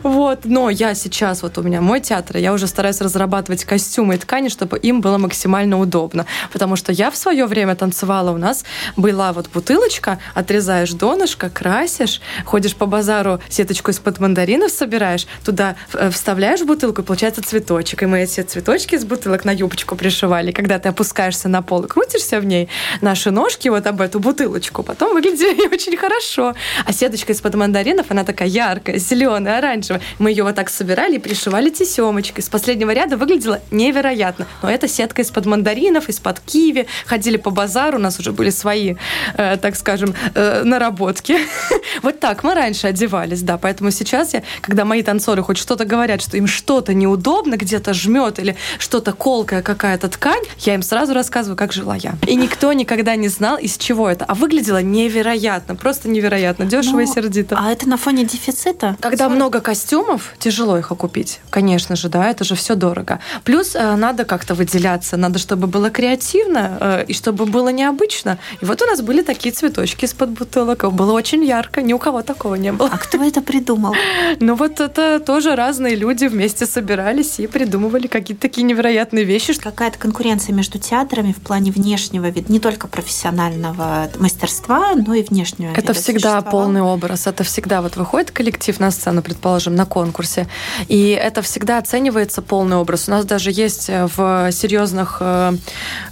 Вот, 0.02 0.44
но 0.44 0.70
я 0.70 0.94
сейчас, 0.94 1.42
вот 1.42 1.56
у 1.58 1.62
меня 1.62 1.80
мой 1.80 2.00
театр, 2.00 2.36
я 2.44 2.52
уже 2.52 2.66
стараюсь 2.66 3.00
разрабатывать 3.00 3.64
костюмы 3.64 4.16
и 4.16 4.18
ткани, 4.18 4.50
чтобы 4.50 4.76
им 4.76 5.00
было 5.00 5.16
максимально 5.16 5.80
удобно. 5.80 6.26
Потому 6.52 6.76
что 6.76 6.92
я 6.92 7.10
в 7.10 7.16
свое 7.16 7.46
время 7.46 7.74
танцевала, 7.74 8.32
у 8.32 8.36
нас 8.36 8.66
была 8.96 9.32
вот 9.32 9.48
бутылочка, 9.48 10.18
отрезаешь 10.34 10.92
донышко, 10.92 11.48
красишь, 11.48 12.20
ходишь 12.44 12.76
по 12.76 12.84
базару, 12.84 13.40
сеточку 13.48 13.90
из-под 13.92 14.20
мандаринов 14.20 14.70
собираешь, 14.70 15.26
туда 15.42 15.76
э, 15.94 16.10
вставляешь 16.10 16.60
бутылку, 16.60 17.00
и 17.00 17.04
получается 17.04 17.40
цветочек. 17.42 18.02
И 18.02 18.06
мы 18.06 18.20
эти 18.20 18.42
цветочки 18.42 18.94
из 18.94 19.06
бутылок 19.06 19.46
на 19.46 19.50
юбочку 19.50 19.96
пришивали. 19.96 20.52
Когда 20.52 20.78
ты 20.78 20.90
опускаешься 20.90 21.48
на 21.48 21.62
пол 21.62 21.84
и 21.84 21.88
крутишься 21.88 22.40
в 22.40 22.44
ней, 22.44 22.68
наши 23.00 23.30
ножки 23.30 23.68
вот 23.70 23.86
об 23.86 24.02
эту 24.02 24.20
бутылочку 24.20 24.82
потом 24.82 25.14
выглядели 25.14 25.66
очень 25.72 25.96
хорошо. 25.96 26.54
А 26.84 26.92
сеточка 26.92 27.32
из-под 27.32 27.54
мандаринов, 27.54 28.10
она 28.10 28.22
такая 28.22 28.48
яркая, 28.48 28.98
зеленая, 28.98 29.56
оранжевая. 29.56 30.02
Мы 30.18 30.28
ее 30.28 30.44
вот 30.44 30.56
так 30.56 30.68
собирали 30.68 31.14
и 31.14 31.18
пришивали 31.18 31.70
тесемочкой 31.70 32.23
сеточка 32.24 32.40
из 32.40 32.48
последнего 32.48 32.90
ряда 32.92 33.16
выглядела 33.16 33.60
невероятно. 33.70 34.46
Но 34.62 34.70
это 34.70 34.88
сетка 34.88 35.22
из-под 35.22 35.46
мандаринов, 35.46 36.08
из-под 36.08 36.40
киви. 36.40 36.86
Ходили 37.06 37.36
по 37.36 37.50
базару, 37.50 37.98
у 37.98 38.00
нас 38.00 38.18
уже 38.18 38.32
были 38.32 38.50
свои, 38.50 38.94
э, 39.36 39.56
так 39.56 39.76
скажем, 39.76 40.14
э, 40.34 40.62
наработки. 40.64 41.36
вот 42.02 42.20
так 42.20 42.42
мы 42.42 42.54
раньше 42.54 42.86
одевались, 42.86 43.42
да. 43.42 43.58
Поэтому 43.58 43.90
сейчас 43.90 44.34
я, 44.34 44.42
когда 44.62 44.84
мои 44.84 45.02
танцоры 45.02 45.42
хоть 45.42 45.58
что-то 45.58 45.84
говорят, 45.84 46.22
что 46.22 46.36
им 46.36 46.46
что-то 46.46 46.94
неудобно, 46.94 47.56
где-то 47.56 47.92
жмет 47.92 48.38
или 48.38 48.56
что-то 48.78 49.12
колкая 49.12 49.62
какая-то 49.62 50.08
ткань, 50.08 50.44
я 50.60 50.74
им 50.74 50.82
сразу 50.82 51.12
рассказываю, 51.12 51.56
как 51.56 51.72
жила 51.72 51.96
я. 51.96 52.14
И 52.26 52.36
никто 52.36 52.72
никогда 52.72 53.16
не 53.16 53.28
знал, 53.28 53.58
из 53.58 53.76
чего 53.76 54.08
это. 54.08 54.24
А 54.24 54.34
выглядело 54.34 54.82
невероятно, 54.82 55.76
просто 55.76 56.08
невероятно, 56.08 56.64
дешево 56.64 57.00
и 57.00 57.06
сердито. 57.06 57.56
А 57.58 57.70
это 57.70 57.88
на 57.88 57.96
фоне 57.96 58.24
дефицита? 58.24 58.96
Когда 59.00 59.28
много 59.28 59.60
костюмов, 59.60 60.32
тяжело 60.38 60.78
их 60.78 60.90
окупить, 60.90 61.40
конечно 61.50 61.96
же, 61.96 62.08
да 62.14 62.30
это 62.30 62.44
же 62.44 62.54
все 62.54 62.76
дорого. 62.76 63.18
Плюс 63.42 63.74
э, 63.74 63.96
надо 63.96 64.24
как-то 64.24 64.54
выделяться, 64.54 65.16
надо, 65.16 65.40
чтобы 65.40 65.66
было 65.66 65.90
креативно 65.90 66.78
э, 66.80 67.04
и 67.08 67.12
чтобы 67.12 67.44
было 67.44 67.70
необычно. 67.70 68.38
И 68.62 68.64
вот 68.64 68.82
у 68.82 68.86
нас 68.86 69.02
были 69.02 69.22
такие 69.22 69.52
цветочки 69.52 70.04
из-под 70.04 70.30
бутылок. 70.30 70.84
Было 70.92 71.12
очень 71.12 71.44
ярко, 71.44 71.82
ни 71.82 71.92
у 71.92 71.98
кого 71.98 72.22
такого 72.22 72.54
не 72.54 72.70
было. 72.70 72.88
А 72.92 72.98
кто 72.98 73.22
это 73.22 73.42
придумал? 73.42 73.94
Ну 74.40 74.54
вот 74.54 74.80
это 74.80 75.20
тоже 75.20 75.56
разные 75.56 75.96
люди 75.96 76.26
вместе 76.26 76.66
собирались 76.66 77.40
и 77.40 77.46
придумывали 77.46 78.06
какие-то 78.06 78.42
такие 78.42 78.62
невероятные 78.62 79.24
вещи. 79.24 79.54
Какая-то 79.58 79.98
конкуренция 79.98 80.54
между 80.54 80.78
театрами 80.78 81.32
в 81.32 81.42
плане 81.42 81.72
внешнего 81.72 82.28
вида, 82.30 82.52
не 82.52 82.60
только 82.60 82.88
профессионального 82.88 84.08
мастерства, 84.18 84.94
но 84.94 85.14
и 85.14 85.22
внешнего 85.22 85.72
Это 85.74 85.92
всегда 85.94 86.42
полный 86.42 86.82
образ. 86.82 87.26
Это 87.26 87.42
всегда 87.42 87.80
вот 87.82 87.96
выходит 87.96 88.30
коллектив 88.30 88.78
на 88.80 88.90
сцену, 88.90 89.22
предположим, 89.22 89.74
на 89.74 89.86
конкурсе, 89.86 90.46
и 90.88 91.08
это 91.08 91.42
всегда 91.42 91.78
оценивается 91.78 92.03
оценивается 92.04 92.42
полный 92.42 92.76
образ. 92.76 93.08
У 93.08 93.12
нас 93.12 93.24
даже 93.24 93.50
есть 93.50 93.88
э, 93.88 94.06
в 94.14 94.52
серьезных 94.52 95.18
э, 95.20 95.54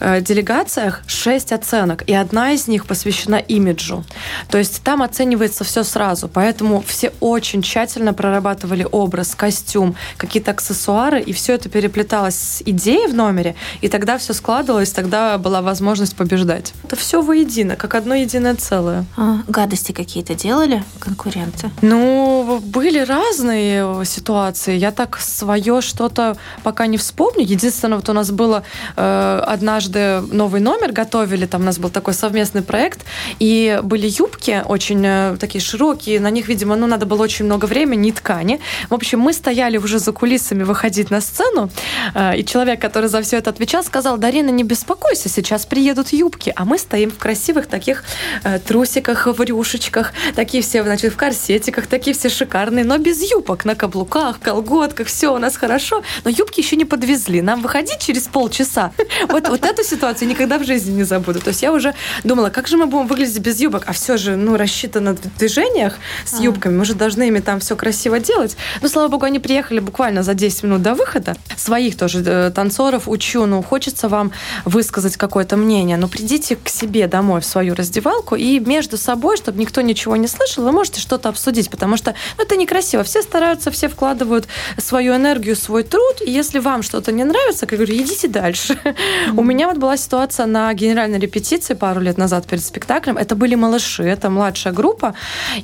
э, 0.01 0.21
делегациях 0.23 1.03
шесть 1.07 1.53
оценок, 1.53 2.03
и 2.09 2.15
одна 2.15 2.53
из 2.53 2.67
них 2.67 2.87
посвящена 2.87 3.37
имиджу. 3.37 4.05
То 4.49 4.57
есть 4.57 4.83
там 4.83 5.03
оценивается 5.03 5.65
все 5.65 5.85
сразу, 5.85 6.29
поэтому 6.29 6.83
все 6.87 7.13
очень 7.21 7.61
тщательно 7.61 8.15
прорабатывали 8.15 8.87
образ, 8.91 9.35
костюм, 9.35 9.95
какие-то 10.17 10.53
аксессуары, 10.53 11.21
и 11.21 11.35
все 11.35 11.53
это 11.55 11.69
переплеталось 11.69 12.37
с 12.37 12.63
идеей 12.65 13.09
в 13.09 13.15
номере, 13.15 13.55
и 13.83 13.89
тогда 13.89 14.17
все 14.17 14.33
складывалось, 14.33 14.93
тогда 14.93 15.37
была 15.37 15.61
возможность 15.61 16.17
побеждать. 16.17 16.73
Это 16.85 16.97
все 16.97 17.21
воедино, 17.21 17.77
как 17.77 17.95
одно 17.95 18.15
единое 18.15 18.55
целое. 18.55 19.05
А, 19.19 19.41
гадости 19.47 19.93
какие-то 19.93 20.35
делали 20.35 20.83
конкуренты? 21.01 21.71
Ну, 21.83 22.61
были 22.65 23.01
разные 23.01 24.07
ситуации. 24.07 24.79
Я 24.79 24.91
так 24.91 25.19
свое 25.19 25.82
что-то 25.83 26.37
пока 26.63 26.87
не 26.87 26.97
вспомню. 26.97 27.45
Единственное, 27.45 27.97
вот 27.97 28.09
у 28.09 28.13
нас 28.13 28.31
было 28.31 28.65
э, 28.97 29.45
однажды 29.47 30.21
новый 30.33 30.61
номер 30.61 30.93
готовили, 30.93 31.47
там 31.47 31.63
у 31.63 31.65
нас 31.65 31.79
был 31.79 31.91
такой 31.91 32.15
совместный 32.15 32.63
проект, 32.63 33.01
и 33.39 33.81
были 33.83 34.07
юбки 34.09 34.63
очень 34.65 35.03
э, 35.05 35.37
такие 35.39 35.63
широкие, 35.63 36.21
на 36.21 36.31
них, 36.31 36.49
видимо, 36.49 36.77
ну, 36.77 36.87
надо 36.87 37.07
было 37.07 37.23
очень 37.23 37.45
много 37.45 37.67
времени 37.67 38.09
и 38.09 38.13
ткани. 38.13 38.61
В 38.89 38.95
общем, 38.95 39.21
мы 39.21 39.33
стояли 39.33 39.77
уже 39.77 39.99
за 39.99 40.13
кулисами 40.13 40.63
выходить 40.63 41.11
на 41.11 41.21
сцену, 41.21 41.71
э, 42.15 42.39
и 42.39 42.45
человек, 42.45 42.81
который 42.81 43.09
за 43.09 43.23
все 43.23 43.39
это 43.39 43.51
отвечал, 43.51 43.85
сказал, 43.85 44.19
Дарина, 44.19 44.51
не 44.51 44.65
беспокойся, 44.65 45.29
сейчас 45.29 45.67
приедут 45.67 46.13
юбки, 46.13 46.53
а 46.57 46.65
мы 46.65 46.79
стоим 46.79 47.11
в 47.11 47.19
красивых 47.19 47.67
таких 47.67 48.05
э, 48.45 48.59
трусиках, 48.59 49.27
в 49.27 49.41
рюшечках, 49.43 50.13
такие 50.35 50.63
все, 50.63 50.83
значит, 50.83 51.13
в 51.13 51.17
корсетиках, 51.17 51.87
такие 51.87 52.15
все 52.15 52.29
шикарные, 52.29 52.85
но 52.85 52.99
без 52.99 53.23
юбок, 53.23 53.65
на 53.65 53.75
каблуках, 53.75 54.41
колготках, 54.41 55.07
все 55.09 55.35
у 55.35 55.39
нас 55.39 55.57
хорошо 55.57 55.72
хорошо, 55.73 56.03
но 56.25 56.31
юбки 56.31 56.61
еще 56.61 56.77
не 56.77 56.85
подвезли. 56.85 57.41
Нам 57.41 57.63
выходить 57.63 57.99
через 57.99 58.23
полчаса. 58.23 58.93
Вот, 59.29 59.49
вот 59.49 59.65
эту 59.65 59.83
ситуацию 59.83 60.29
никогда 60.29 60.59
в 60.59 60.65
жизни 60.65 60.93
не 60.93 61.05
забуду. 61.05 61.41
То 61.41 61.49
есть 61.49 61.63
я 61.63 61.73
уже 61.73 61.95
думала, 62.25 62.51
как 62.51 62.69
же 62.69 62.77
мы 62.77 62.87
будем 62.87 63.07
выглядеть 63.07 63.39
без 63.39 63.61
юбок? 63.61 63.85
А 63.87 63.93
все 63.93 64.17
же, 64.17 64.37
ну, 64.37 64.57
рассчитано 64.57 65.15
в 65.15 65.39
движениях 65.39 65.95
с 66.27 66.39
а. 66.39 66.43
юбками. 66.43 66.77
Мы 66.77 66.85
же 66.85 66.95
должны 66.95 67.29
ими 67.29 67.39
там 67.39 67.61
все 67.61 67.75
красиво 67.75 68.19
делать. 68.19 68.57
Но, 68.83 68.89
слава 68.89 69.09
богу, 69.09 69.25
они 69.25 69.39
приехали 69.39 69.81
буквально 69.81 70.23
за 70.23 70.35
10 70.35 70.65
минут 70.65 70.83
до 70.83 70.95
выхода. 70.95 71.37
Своих 71.57 71.97
тоже 71.97 72.23
э, 72.27 72.51
танцоров 72.55 73.09
учу. 73.09 73.47
Ну, 73.47 73.63
хочется 73.63 74.09
вам 74.09 74.33
высказать 74.67 75.17
какое-то 75.17 75.57
мнение. 75.57 75.97
Но 75.97 76.09
придите 76.09 76.57
к 76.57 76.69
себе 76.69 77.07
домой 77.07 77.41
в 77.41 77.47
свою 77.47 77.75
раздевалку 77.75 78.37
и 78.37 78.59
между 78.59 78.99
собой, 78.99 79.37
чтобы 79.39 79.59
никто 79.59 79.81
ничего 79.81 80.17
не 80.17 80.29
слышал, 80.29 80.65
вы 80.65 80.73
можете 80.73 81.01
что-то 81.01 81.31
обсудить, 81.31 81.71
потому 81.71 81.97
что 81.97 82.15
ну, 82.37 82.45
это 82.45 82.57
некрасиво. 82.57 83.05
Все 83.05 83.23
все 83.23 83.29
стараются, 83.29 83.71
все 83.71 83.89
вкладывают 83.89 84.49
свою 84.79 85.15
энергию, 85.15 85.55
свой 85.63 85.83
труд, 85.83 86.23
и 86.27 86.31
если 86.31 86.61
вам 86.61 86.83
что-то 86.83 87.13
не 87.13 87.25
нравится, 87.25 87.67
как 87.67 87.79
я 87.79 87.85
говорю, 87.85 88.03
идите 88.03 88.29
дальше. 88.29 88.75
Mm-hmm. 88.75 89.39
У 89.41 89.43
меня 89.45 89.69
вот 89.69 89.79
была 89.79 89.97
ситуация 89.97 90.47
на 90.47 90.75
генеральной 90.75 91.19
репетиции 91.19 91.75
пару 91.75 92.01
лет 92.01 92.19
назад 92.19 92.47
перед 92.47 92.65
спектаклем. 92.65 93.17
Это 93.17 93.35
были 93.37 93.55
малыши, 93.55 94.03
это 94.03 94.31
младшая 94.31 94.73
группа, 94.73 95.15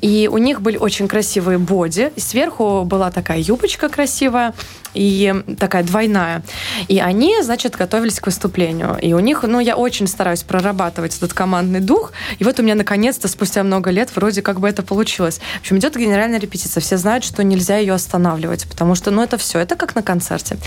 и 0.00 0.28
у 0.30 0.38
них 0.38 0.60
были 0.60 0.76
очень 0.76 1.08
красивые 1.08 1.58
боди, 1.58 2.12
и 2.16 2.20
сверху 2.20 2.84
была 2.84 3.10
такая 3.10 3.38
юбочка 3.38 3.88
красивая, 3.88 4.54
и 4.94 5.34
такая 5.58 5.82
двойная. 5.82 6.42
И 6.88 6.98
они, 6.98 7.42
значит, 7.42 7.76
готовились 7.76 8.20
к 8.20 8.26
выступлению. 8.26 8.98
И 9.00 9.12
у 9.12 9.18
них, 9.18 9.42
ну, 9.42 9.60
я 9.60 9.76
очень 9.76 10.06
стараюсь 10.06 10.42
прорабатывать 10.42 11.16
этот 11.16 11.32
командный 11.32 11.80
дух. 11.80 12.12
И 12.38 12.44
вот 12.44 12.58
у 12.58 12.62
меня, 12.62 12.74
наконец-то, 12.74 13.28
спустя 13.28 13.62
много 13.62 13.90
лет, 13.90 14.10
вроде 14.14 14.42
как 14.42 14.60
бы 14.60 14.68
это 14.68 14.82
получилось. 14.82 15.40
В 15.58 15.60
общем, 15.60 15.78
идет 15.78 15.96
генеральная 15.96 16.40
репетиция. 16.40 16.80
Все 16.80 16.96
знают, 16.96 17.24
что 17.24 17.42
нельзя 17.44 17.78
ее 17.78 17.94
останавливать, 17.94 18.66
потому 18.68 18.94
что, 18.94 19.10
ну, 19.10 19.22
это 19.22 19.38
все, 19.38 19.58
это 19.58 19.76
как 19.76 19.94
на 19.94 20.02
концерте. 20.02 20.58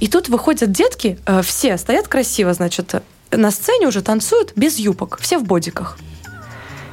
И 0.00 0.08
тут 0.08 0.28
выходят 0.28 0.70
детки, 0.70 1.18
э, 1.26 1.42
все 1.42 1.76
стоят 1.78 2.08
красиво, 2.08 2.52
значит, 2.52 2.94
на 3.30 3.50
сцене 3.50 3.86
уже 3.86 4.02
танцуют 4.02 4.52
без 4.56 4.78
юбок, 4.78 5.18
все 5.20 5.38
в 5.38 5.44
бодиках. 5.44 5.98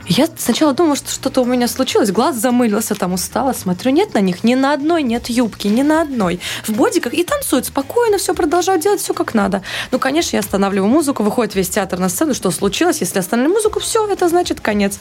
Я 0.09 0.27
сначала 0.37 0.73
думала, 0.73 0.95
что 0.95 1.11
что-то 1.11 1.41
у 1.41 1.45
меня 1.45 1.67
случилось. 1.67 2.11
Глаз 2.11 2.37
замылился, 2.37 2.95
там 2.95 3.13
устала. 3.13 3.51
Смотрю, 3.51 3.91
нет 3.91 4.13
на 4.13 4.19
них. 4.19 4.43
Ни 4.43 4.55
на 4.55 4.73
одной 4.73 5.03
нет 5.03 5.29
юбки, 5.29 5.67
ни 5.67 5.81
на 5.81 6.01
одной. 6.01 6.39
В 6.63 6.71
бодиках 6.71 7.13
и 7.13 7.23
танцуют 7.23 7.65
спокойно, 7.65 8.17
все 8.17 8.33
продолжают 8.33 8.81
делать 8.81 9.01
все 9.01 9.13
как 9.13 9.33
надо. 9.33 9.63
Ну, 9.91 9.99
конечно, 9.99 10.37
я 10.37 10.39
останавливаю 10.39 10.89
музыку, 10.89 11.23
выходит 11.23 11.55
весь 11.55 11.69
театр 11.69 11.99
на 11.99 12.07
сцену. 12.07 12.33
Что 12.33 12.51
случилось? 12.51 13.01
Если 13.01 13.19
остановили 13.19 13.51
музыку, 13.51 13.81
все, 13.81 14.07
это 14.07 14.29
значит 14.29 14.61
конец. 14.61 14.97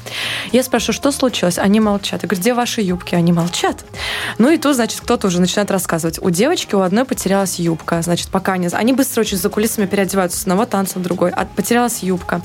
Я 0.51 0.65
спрашиваю, 0.65 0.95
что 0.95 1.13
случилось? 1.13 1.59
Они 1.59 1.79
молчат. 1.79 2.23
Я 2.25 2.29
говорю, 2.29 2.41
где 2.41 2.55
ваши 2.55 2.81
юбки? 2.81 3.15
Они 3.15 3.33
молчат. 3.33 3.85
Ну 4.39 4.51
и 4.51 4.59
тут, 4.59 4.75
значит, 4.75 5.01
кто-то 5.01 5.29
уже 5.29 5.41
начинает 5.41 5.71
рассказывать. 5.71 6.19
У 6.21 6.31
девочки 6.31 6.75
у 6.75 6.81
одной 6.81 7.05
потерялась 7.05 7.61
юбка. 7.61 8.03
Значит, 8.03 8.29
пока 8.29 8.55
они... 8.55 8.67
Они 8.73 8.93
быстро 8.93 9.21
очень 9.21 9.39
за 9.39 9.49
кулисами 9.51 9.87
переодеваются 9.87 10.39
с 10.39 10.43
одного 10.43 10.67
танца 10.67 10.99
в 10.99 11.03
другой. 11.03 11.31
А 11.31 11.47
потерялась 11.47 12.03
юбка. 12.03 12.43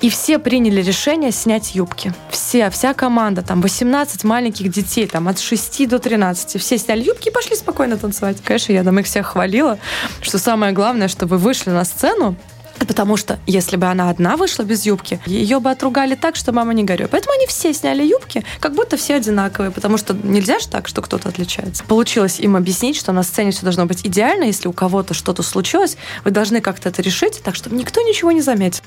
И 0.00 0.10
все 0.10 0.40
приняли 0.40 0.82
решение 0.82 1.30
снять 1.30 1.76
юбки 1.76 1.99
юбки. 2.04 2.12
Все, 2.30 2.70
вся 2.70 2.94
команда, 2.94 3.42
там 3.42 3.60
18 3.60 4.24
маленьких 4.24 4.70
детей, 4.70 5.06
там 5.06 5.28
от 5.28 5.38
6 5.38 5.88
до 5.88 5.98
13, 5.98 6.60
все 6.60 6.78
сняли 6.78 7.02
юбки 7.02 7.28
и 7.28 7.32
пошли 7.32 7.56
спокойно 7.56 7.96
танцевать. 7.96 8.38
Конечно, 8.44 8.72
я 8.72 8.84
там 8.84 8.98
их 8.98 9.06
всех 9.06 9.26
хвалила, 9.26 9.78
что 10.20 10.38
самое 10.38 10.72
главное, 10.72 11.08
что 11.08 11.26
вы 11.26 11.38
вышли 11.38 11.70
на 11.70 11.84
сцену, 11.84 12.36
Потому 12.78 13.18
что 13.18 13.38
если 13.46 13.76
бы 13.76 13.88
она 13.88 14.08
одна 14.08 14.38
вышла 14.38 14.62
без 14.62 14.86
юбки, 14.86 15.20
ее 15.26 15.60
бы 15.60 15.70
отругали 15.70 16.14
так, 16.14 16.34
что 16.34 16.50
мама 16.50 16.72
не 16.72 16.82
горюй. 16.82 17.08
Поэтому 17.08 17.34
они 17.34 17.46
все 17.46 17.74
сняли 17.74 18.02
юбки, 18.02 18.42
как 18.58 18.74
будто 18.74 18.96
все 18.96 19.16
одинаковые, 19.16 19.70
потому 19.70 19.98
что 19.98 20.14
нельзя 20.14 20.58
же 20.60 20.66
так, 20.66 20.88
что 20.88 21.02
кто-то 21.02 21.28
отличается. 21.28 21.84
Получилось 21.84 22.40
им 22.40 22.56
объяснить, 22.56 22.96
что 22.96 23.12
на 23.12 23.22
сцене 23.22 23.50
все 23.50 23.64
должно 23.64 23.84
быть 23.84 24.06
идеально. 24.06 24.44
Если 24.44 24.66
у 24.66 24.72
кого-то 24.72 25.12
что-то 25.12 25.42
случилось, 25.42 25.98
вы 26.24 26.30
должны 26.30 26.62
как-то 26.62 26.88
это 26.88 27.02
решить, 27.02 27.42
так 27.44 27.54
чтобы 27.54 27.76
никто 27.76 28.00
ничего 28.00 28.32
не 28.32 28.40
заметил. 28.40 28.82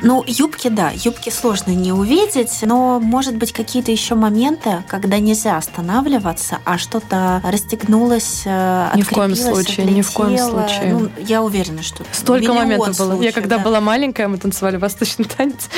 Ну, 0.00 0.22
юбки, 0.26 0.68
да, 0.68 0.92
юбки 0.94 1.28
сложно 1.30 1.72
не 1.72 1.92
увидеть, 1.92 2.60
но, 2.62 3.00
может 3.00 3.34
быть, 3.34 3.52
какие-то 3.52 3.90
еще 3.90 4.14
моменты, 4.14 4.84
когда 4.86 5.18
нельзя 5.18 5.56
останавливаться, 5.56 6.58
а 6.64 6.78
что-то 6.78 7.42
расстегнулось, 7.44 8.42
э, 8.44 8.90
Ни 8.94 9.02
в 9.02 9.10
коем 9.10 9.34
случае, 9.34 9.84
отлетело. 9.84 9.96
ни 9.96 10.02
в 10.02 10.10
коем 10.12 10.38
случае. 10.38 10.92
Ну, 10.92 11.08
я 11.18 11.42
уверена, 11.42 11.82
что 11.82 12.04
Столько 12.12 12.52
моментов 12.52 12.96
было. 12.96 13.12
Случаев, 13.12 13.24
я 13.24 13.32
когда 13.32 13.58
да. 13.58 13.64
была 13.64 13.80
маленькая, 13.80 14.28
мы 14.28 14.38
танцевали 14.38 14.76
восточный 14.76 15.24
танец, 15.36 15.68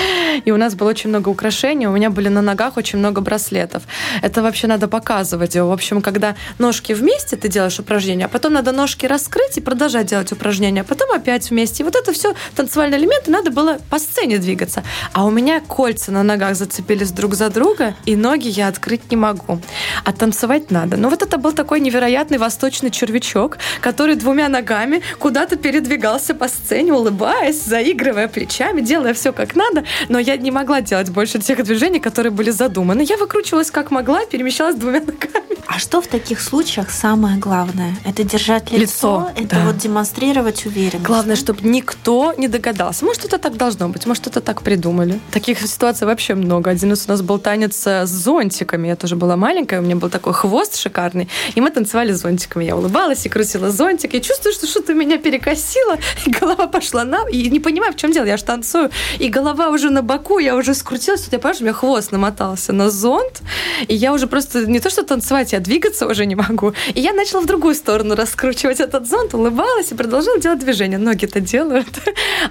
и 0.45 0.51
у 0.51 0.59
нас 0.59 0.75
было 0.75 0.91
очень 0.91 1.09
много 1.09 1.31
украшений, 1.31 1.87
у 1.87 1.93
меня 1.93 2.11
были 2.11 2.29
на 2.29 2.43
ногах 2.43 2.77
очень 2.77 2.99
много 2.99 3.23
браслетов. 3.23 3.85
Это 4.21 4.43
вообще 4.43 4.67
надо 4.67 4.87
показывать. 4.87 5.57
В 5.57 5.73
общем, 5.73 6.03
когда 6.03 6.37
ножки 6.59 6.93
вместе 6.93 7.37
ты 7.37 7.49
делаешь 7.49 7.79
упражнение, 7.79 8.27
а 8.27 8.29
потом 8.29 8.53
надо 8.53 8.73
ножки 8.73 9.07
раскрыть 9.07 9.57
и 9.57 9.61
продолжать 9.63 10.07
делать 10.07 10.31
упражнения, 10.31 10.83
а 10.83 10.85
потом 10.85 11.11
опять 11.13 11.49
вместе. 11.49 11.83
И 11.83 11.85
вот 11.85 11.97
это 11.97 12.13
все 12.13 12.35
танцевальные 12.55 13.01
элементы 13.01 13.31
надо 13.31 13.51
было 13.51 13.79
поставить 13.89 14.10
сцене 14.11 14.39
двигаться. 14.39 14.83
А 15.13 15.25
у 15.25 15.31
меня 15.31 15.61
кольца 15.61 16.13
на 16.13 16.23
ногах 16.23 16.55
зацепились 16.57 17.13
друг 17.13 17.35
за 17.35 17.51
друга, 17.51 17.95
и 18.07 18.17
ноги 18.17 18.49
я 18.49 18.69
открыть 18.69 19.11
не 19.11 19.17
могу. 19.17 19.61
А 20.05 20.13
танцевать 20.13 20.71
надо. 20.71 20.97
Но 20.97 21.09
вот 21.09 21.23
это 21.23 21.39
был 21.39 21.53
такой 21.53 21.81
невероятный 21.81 22.39
восточный 22.39 22.91
червячок, 22.91 23.59
который 23.81 24.17
двумя 24.17 24.49
ногами 24.49 25.03
куда-то 25.19 25.57
передвигался 25.57 26.35
по 26.35 26.49
сцене, 26.49 26.93
улыбаясь, 26.93 27.63
заигрывая 27.63 28.29
плечами, 28.29 28.81
делая 28.81 29.15
все 29.15 29.33
как 29.33 29.55
надо. 29.57 29.85
Но 30.09 30.19
я 30.19 30.37
не 30.37 30.51
могла 30.51 30.81
делать 30.81 31.11
больше 31.11 31.39
тех 31.39 31.63
движений, 31.65 32.01
которые 32.01 32.33
были 32.33 32.51
задуманы. 32.51 33.03
Я 33.09 33.17
выкручивалась 33.17 33.71
как 33.71 33.91
могла, 33.91 34.25
перемещалась 34.27 34.77
двумя 34.77 35.01
ногами. 35.07 35.51
А 35.67 35.79
что 35.79 36.01
в 36.01 36.09
таких 36.09 36.41
случаях 36.41 36.91
самое 36.91 37.39
главное? 37.39 37.95
Это 38.05 38.25
держать 38.25 38.73
лицо, 38.73 38.81
лицо 38.81 39.31
это 39.37 39.57
да. 39.57 39.65
вот 39.67 39.79
демонстрировать 39.79 40.67
уверенность. 40.67 41.07
Главное, 41.07 41.37
чтобы 41.37 41.61
никто 41.63 42.35
не 42.37 42.49
догадался. 42.49 43.05
Может, 43.05 43.25
это 43.27 43.39
так 43.39 43.57
должно 43.57 43.89
быть, 43.89 44.00
может, 44.07 44.27
это 44.27 44.41
так 44.41 44.63
придумали. 44.63 45.21
Таких 45.31 45.61
ситуаций 45.61 46.07
вообще 46.07 46.35
много. 46.35 46.71
Один 46.71 46.91
раз 46.91 47.05
у 47.07 47.11
нас 47.11 47.23
был 47.23 47.39
танец 47.39 47.77
с 47.87 48.07
зонтиками. 48.07 48.89
Я 48.89 48.97
тоже 48.97 49.17
была 49.17 49.37
маленькая, 49.37 49.81
у 49.81 49.83
меня 49.83 49.97
был 49.97 50.11
такой 50.11 50.33
хвост 50.33 50.77
шикарный, 50.77 51.29
и 51.55 51.61
мы 51.61 51.71
танцевали 51.71 52.13
с 52.13 52.21
зонтиками. 52.21 52.65
Я 52.65 52.77
улыбалась 52.77 53.27
и 53.27 53.29
крутила 53.29 53.71
зонтик. 53.71 54.15
Я 54.15 54.21
чувствую, 54.21 54.53
что 54.53 54.67
что-то 54.67 54.95
меня 54.95 55.19
перекосило, 55.19 55.99
и 56.27 56.31
голова 56.31 56.67
пошла 56.67 57.05
на... 57.05 57.29
И 57.29 57.49
не 57.51 57.61
понимаю, 57.61 57.93
в 57.93 57.97
чем 57.97 58.13
дело. 58.13 58.25
Я 58.25 58.37
же 58.37 58.45
танцую, 58.45 58.91
и 59.19 59.29
голова 59.29 59.69
уже 59.71 59.91
на 59.91 60.03
боку, 60.03 60.39
я 60.39 60.57
уже 60.57 60.75
скрутилась. 60.75 61.23
Тут 61.23 61.33
я 61.33 61.39
понимаю, 61.39 61.57
у 61.61 61.65
меня 61.65 61.73
хвост 61.73 62.13
намотался 62.13 62.73
на 62.73 62.91
зонт, 62.91 63.43
и 63.89 63.95
я 63.95 64.13
уже 64.13 64.27
просто 64.27 64.67
не 64.67 64.81
то 64.81 64.91
что 64.91 65.03
танцевать, 65.03 65.53
я 65.53 65.61
двигаться 65.61 66.07
уже 66.07 66.27
не 66.27 66.35
могу. 66.35 66.73
И 66.95 67.01
я 67.01 67.13
начала 67.13 67.41
в 67.41 67.47
другую 67.47 67.75
сторону 67.75 68.15
раскручивать 68.15 68.81
этот 68.81 69.09
зонт, 69.09 69.35
улыбалась 69.35 69.93
и 69.93 69.95
продолжала 69.95 70.39
делать 70.39 70.61
движение. 70.61 70.99
Ноги-то 70.99 71.41
делают. 71.41 71.89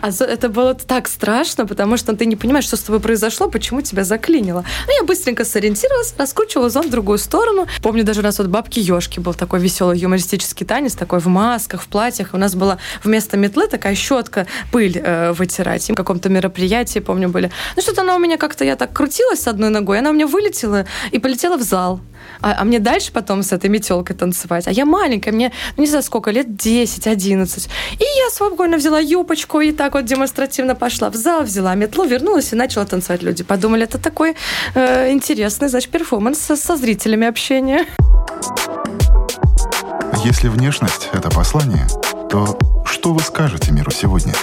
А 0.01 0.09
это 0.09 0.49
было 0.49 0.75
так 0.75 1.07
страшно, 1.07 1.38
потому 1.65 1.97
что 1.97 2.15
ты 2.15 2.25
не 2.25 2.35
понимаешь, 2.35 2.65
что 2.65 2.77
с 2.77 2.81
тобой 2.81 2.99
произошло, 2.99 3.49
почему 3.49 3.81
тебя 3.81 4.03
заклинило. 4.03 4.63
Ну, 4.87 4.93
я 4.93 5.03
быстренько 5.03 5.45
сориентировалась, 5.45 6.13
раскручивала 6.17 6.69
зонт 6.69 6.87
в 6.87 6.89
другую 6.89 7.17
сторону. 7.17 7.67
Помню, 7.81 8.03
даже 8.03 8.21
у 8.21 8.23
нас 8.23 8.37
вот 8.39 8.47
бабки 8.47 8.79
ешки 8.79 9.19
был 9.19 9.33
такой 9.33 9.59
веселый 9.59 9.97
юмористический 9.97 10.65
танец, 10.65 10.93
такой 10.93 11.19
в 11.19 11.27
масках, 11.27 11.81
в 11.81 11.87
платьях. 11.87 12.29
У 12.33 12.37
нас 12.37 12.55
была 12.55 12.77
вместо 13.03 13.37
метлы 13.37 13.67
такая 13.67 13.95
щетка 13.95 14.47
пыль 14.71 14.97
э, 14.97 15.31
вытирать. 15.31 15.89
И 15.89 15.93
в 15.93 15.95
каком-то 15.95 16.29
мероприятии, 16.29 16.99
помню, 16.99 17.29
были. 17.29 17.51
Ну, 17.75 17.81
что-то 17.81 18.01
она 18.01 18.15
у 18.15 18.19
меня 18.19 18.37
как-то, 18.37 18.65
я 18.65 18.75
так 18.75 18.93
крутилась 18.93 19.41
с 19.41 19.47
одной 19.47 19.69
ногой, 19.69 19.99
она 19.99 20.09
у 20.09 20.13
меня 20.13 20.27
вылетела 20.27 20.85
и 21.11 21.19
полетела 21.19 21.57
в 21.57 21.61
зал 21.61 22.01
а, 22.41 22.55
а 22.59 22.63
мне 22.63 22.79
дальше 22.79 23.11
потом 23.11 23.43
с 23.43 23.51
этой 23.51 23.69
метелкой 23.69 24.15
танцевать. 24.15 24.67
А 24.67 24.71
я 24.71 24.85
маленькая, 24.85 25.31
мне, 25.31 25.51
ну, 25.77 25.83
не 25.83 25.89
знаю 25.89 26.03
сколько, 26.03 26.31
лет 26.31 26.47
10-11. 26.47 27.69
И 27.99 28.03
я 28.03 28.29
спокойно 28.31 28.77
взяла 28.77 28.99
юбочку 28.99 29.61
и 29.61 29.71
так 29.71 29.93
вот 29.93 30.05
демонстративно 30.05 30.75
пошла 30.75 31.09
в 31.09 31.15
зал, 31.15 31.43
взяла 31.43 31.75
метлу, 31.75 32.05
вернулась 32.05 32.53
и 32.53 32.55
начала 32.55 32.85
танцевать. 32.85 33.23
Люди 33.23 33.43
подумали, 33.43 33.83
это 33.83 33.97
такой 33.97 34.35
э, 34.75 35.11
интересный, 35.11 35.69
значит, 35.69 35.89
перформанс 35.89 36.39
со, 36.39 36.55
со 36.55 36.75
зрителями 36.75 37.27
общения. 37.27 37.85
Если 40.23 40.49
внешность— 40.49 41.09
это 41.13 41.29
послание, 41.29 41.87
то 42.29 42.57
что 42.85 43.13
вы 43.13 43.21
скажете 43.21 43.71
миру 43.71 43.91
сегодня? 43.91 44.33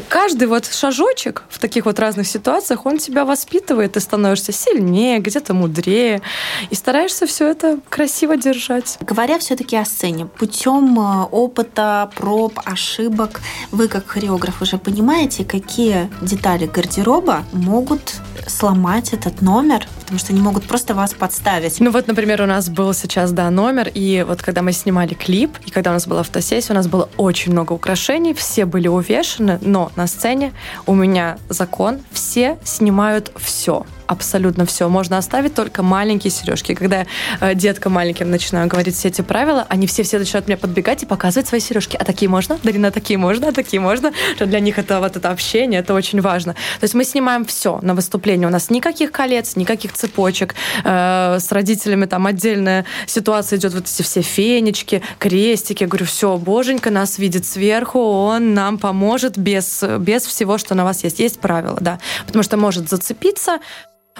Каждый 0.00 0.48
вот 0.48 0.66
шажочек 0.66 1.44
в 1.48 1.58
таких 1.58 1.86
вот 1.86 1.98
разных 1.98 2.26
ситуациях, 2.26 2.86
он 2.86 2.98
тебя 2.98 3.24
воспитывает, 3.24 3.92
ты 3.92 4.00
становишься 4.00 4.52
сильнее, 4.52 5.18
где-то 5.18 5.54
мудрее, 5.54 6.22
и 6.70 6.74
стараешься 6.74 7.26
все 7.26 7.48
это 7.48 7.78
красиво 7.88 8.36
держать. 8.36 8.98
Говоря 9.00 9.38
все-таки 9.38 9.76
о 9.76 9.84
сцене, 9.84 10.26
путем 10.26 10.98
э, 10.98 11.24
опыта, 11.30 12.10
проб, 12.16 12.60
ошибок, 12.64 13.40
вы 13.70 13.88
как 13.88 14.06
хореограф 14.06 14.62
уже 14.62 14.78
понимаете, 14.78 15.44
какие 15.44 16.10
детали 16.20 16.66
гардероба 16.66 17.44
могут 17.52 18.14
сломать 18.46 19.12
этот 19.12 19.42
номер, 19.42 19.86
потому 20.00 20.18
что 20.18 20.32
они 20.32 20.40
могут 20.40 20.64
просто 20.64 20.94
вас 20.94 21.14
подставить. 21.14 21.80
Ну 21.80 21.90
вот, 21.90 22.06
например, 22.06 22.42
у 22.42 22.46
нас 22.46 22.68
был 22.68 22.94
сейчас, 22.94 23.32
да, 23.32 23.50
номер, 23.50 23.90
и 23.92 24.24
вот 24.26 24.42
когда 24.42 24.62
мы 24.62 24.72
снимали 24.72 25.14
клип, 25.14 25.58
и 25.66 25.70
когда 25.70 25.90
у 25.90 25.94
нас 25.94 26.06
была 26.06 26.22
фотосессия, 26.22 26.72
у 26.72 26.76
нас 26.76 26.86
было 26.86 27.08
очень 27.16 27.52
много 27.52 27.72
украшений, 27.72 28.34
все 28.34 28.64
были 28.64 28.88
увешаны, 28.88 29.58
но 29.62 29.90
на 29.96 30.06
сцене 30.06 30.52
у 30.86 30.94
меня 30.94 31.38
закон, 31.48 32.00
все 32.12 32.58
снимают 32.64 33.32
все 33.36 33.86
абсолютно 34.06 34.66
все. 34.66 34.88
Можно 34.88 35.18
оставить 35.18 35.54
только 35.54 35.82
маленькие 35.82 36.30
сережки. 36.30 36.74
Когда 36.74 37.06
э, 37.40 37.54
детка 37.54 37.90
маленьким 37.90 38.30
начинаю 38.30 38.68
говорить 38.68 38.94
все 38.94 39.08
эти 39.08 39.22
правила, 39.22 39.66
они 39.68 39.86
все-все 39.86 40.18
начинают 40.18 40.48
меня 40.48 40.56
подбегать 40.56 41.02
и 41.02 41.06
показывать 41.06 41.48
свои 41.48 41.60
сережки. 41.60 41.96
А 41.96 42.04
такие 42.04 42.28
можно? 42.28 42.58
Дарина, 42.62 42.90
такие 42.90 43.18
можно? 43.18 43.48
А 43.48 43.52
такие 43.52 43.80
можно? 43.80 44.12
Что 44.36 44.46
для 44.46 44.60
них 44.60 44.78
это 44.78 45.00
вот 45.00 45.16
это 45.16 45.30
общение, 45.30 45.80
это 45.80 45.94
очень 45.94 46.20
важно. 46.20 46.54
То 46.54 46.84
есть 46.84 46.94
мы 46.94 47.04
снимаем 47.04 47.44
все 47.44 47.78
на 47.82 47.94
выступлении. 47.94 48.46
У 48.46 48.50
нас 48.50 48.70
никаких 48.70 49.12
колец, 49.12 49.56
никаких 49.56 49.92
цепочек. 49.92 50.54
Э, 50.84 51.38
с 51.40 51.50
родителями 51.52 52.06
там 52.06 52.26
отдельная 52.26 52.84
ситуация 53.06 53.58
идет, 53.58 53.74
вот 53.74 53.84
эти 53.84 54.02
все 54.02 54.22
фенечки, 54.22 55.02
крестики. 55.18 55.82
Я 55.82 55.88
говорю, 55.88 56.06
все, 56.06 56.36
боженька 56.36 56.90
нас 56.90 57.18
видит 57.18 57.46
сверху, 57.46 57.98
он 58.00 58.54
нам 58.54 58.78
поможет 58.78 59.38
без, 59.38 59.82
без 59.98 60.22
всего, 60.26 60.58
что 60.58 60.74
на 60.74 60.84
вас 60.84 61.04
есть. 61.04 61.18
Есть 61.18 61.40
правила, 61.40 61.78
да. 61.80 61.98
Потому 62.26 62.42
что 62.42 62.56
может 62.56 62.88
зацепиться, 62.88 63.58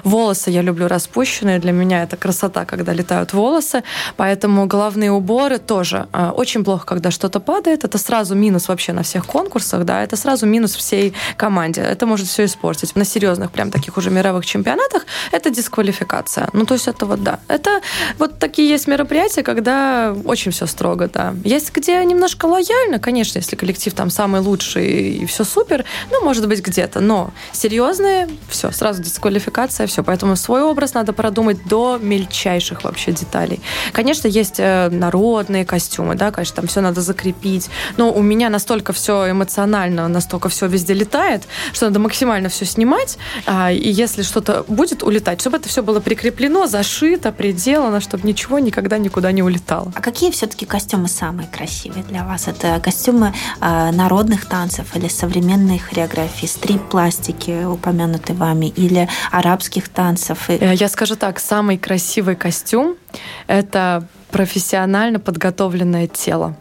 Волосы 0.02 0.50
я 0.50 0.62
люблю 0.62 0.88
распущенные. 0.88 1.60
Для 1.60 1.70
меня 1.72 2.02
это 2.02 2.16
красота, 2.16 2.64
когда 2.64 2.92
летают 2.92 3.32
волосы. 3.32 3.84
Поэтому 4.16 4.66
головные 4.66 5.12
уборы 5.12 5.58
тоже 5.58 6.08
э, 6.12 6.30
очень 6.34 6.64
плохо, 6.64 6.84
когда 6.84 7.10
что-то 7.12 7.38
падает. 7.38 7.84
Это 7.84 7.96
сразу 7.96 8.34
минус 8.34 8.68
вообще 8.68 8.92
на 8.92 9.02
всех 9.04 9.24
конкурсах, 9.24 9.84
да. 9.84 10.02
Это 10.02 10.16
сразу 10.16 10.46
минус 10.46 10.74
всей 10.74 11.14
команде. 11.36 11.80
Это 11.80 12.06
может 12.06 12.26
все 12.26 12.44
испортить. 12.44 12.96
На 12.96 13.04
серьезных, 13.04 13.52
прям 13.52 13.70
таких 13.70 13.96
уже 13.96 14.10
мировых 14.10 14.44
чемпионатах 14.44 15.06
это 15.30 15.50
дисквалификация. 15.50 16.48
Ну, 16.52 16.66
то 16.66 16.74
есть 16.74 16.88
это 16.88 17.06
вот, 17.06 17.22
да. 17.22 17.38
Это 17.46 17.80
вот 18.18 18.40
такие 18.40 18.68
есть 18.68 18.88
мероприятия, 18.88 19.44
когда 19.44 20.14
очень 20.24 20.50
все 20.50 20.66
строго, 20.66 21.08
да. 21.08 21.34
Есть 21.44 21.72
где 21.72 22.04
немножко 22.04 22.46
лояльно, 22.46 22.98
конечно, 22.98 23.38
если 23.38 23.54
коллектив 23.54 23.94
там 23.94 24.10
самый 24.10 24.40
лучший 24.40 24.86
и 24.88 25.26
все 25.26 25.44
супер, 25.44 25.84
ну, 26.10 26.24
может 26.24 26.48
быть, 26.48 26.60
где-то. 26.60 27.00
Но 27.00 27.30
серьезные, 27.52 28.28
все, 28.48 28.72
сразу 28.72 29.00
дисквалификация 29.00 29.83
и 29.84 29.86
все. 29.86 30.02
Поэтому 30.02 30.36
свой 30.36 30.62
образ 30.62 30.94
надо 30.94 31.12
продумать 31.12 31.64
до 31.66 31.98
мельчайших 32.00 32.84
вообще 32.84 33.12
деталей. 33.12 33.60
Конечно, 33.92 34.28
есть 34.28 34.56
э, 34.58 34.88
народные 34.90 35.64
костюмы, 35.64 36.14
да, 36.14 36.30
конечно, 36.30 36.56
там 36.56 36.66
все 36.66 36.80
надо 36.80 37.00
закрепить. 37.00 37.70
Но 37.96 38.12
у 38.12 38.22
меня 38.22 38.50
настолько 38.50 38.92
все 38.92 39.30
эмоционально, 39.30 40.08
настолько 40.08 40.48
все 40.48 40.66
везде 40.66 40.94
летает, 40.94 41.42
что 41.72 41.86
надо 41.86 42.00
максимально 42.00 42.48
все 42.48 42.64
снимать. 42.64 43.18
А, 43.46 43.70
и 43.72 43.90
если 43.90 44.22
что-то 44.22 44.64
будет 44.68 45.02
улетать, 45.02 45.40
чтобы 45.40 45.58
это 45.58 45.68
все 45.68 45.82
было 45.82 46.00
прикреплено, 46.00 46.66
зашито, 46.66 47.32
приделано, 47.32 48.00
чтобы 48.00 48.26
ничего 48.26 48.58
никогда 48.58 48.98
никуда 48.98 49.32
не 49.32 49.42
улетало. 49.42 49.92
А 49.94 50.00
какие 50.00 50.30
все-таки 50.30 50.66
костюмы 50.66 51.08
самые 51.08 51.48
красивые 51.48 52.04
для 52.04 52.24
вас? 52.24 52.48
Это 52.48 52.80
костюмы 52.80 53.32
э, 53.60 53.90
народных 53.92 54.46
танцев 54.46 54.96
или 54.96 55.08
современной 55.08 55.78
хореографии, 55.78 56.46
стрип-пластики, 56.46 57.64
упомянутые 57.64 58.36
вами, 58.36 58.66
или 58.66 59.08
арабские 59.30 59.73
арабских 59.74 59.88
танцев. 59.88 60.48
Э, 60.48 60.74
я 60.74 60.88
скажу 60.88 61.16
так, 61.16 61.40
самый 61.40 61.78
красивый 61.78 62.36
костюм— 62.36 62.96
это 63.46 64.06
профессионально 64.30 65.18
подготовленное 65.18 66.06
тело 66.06 66.54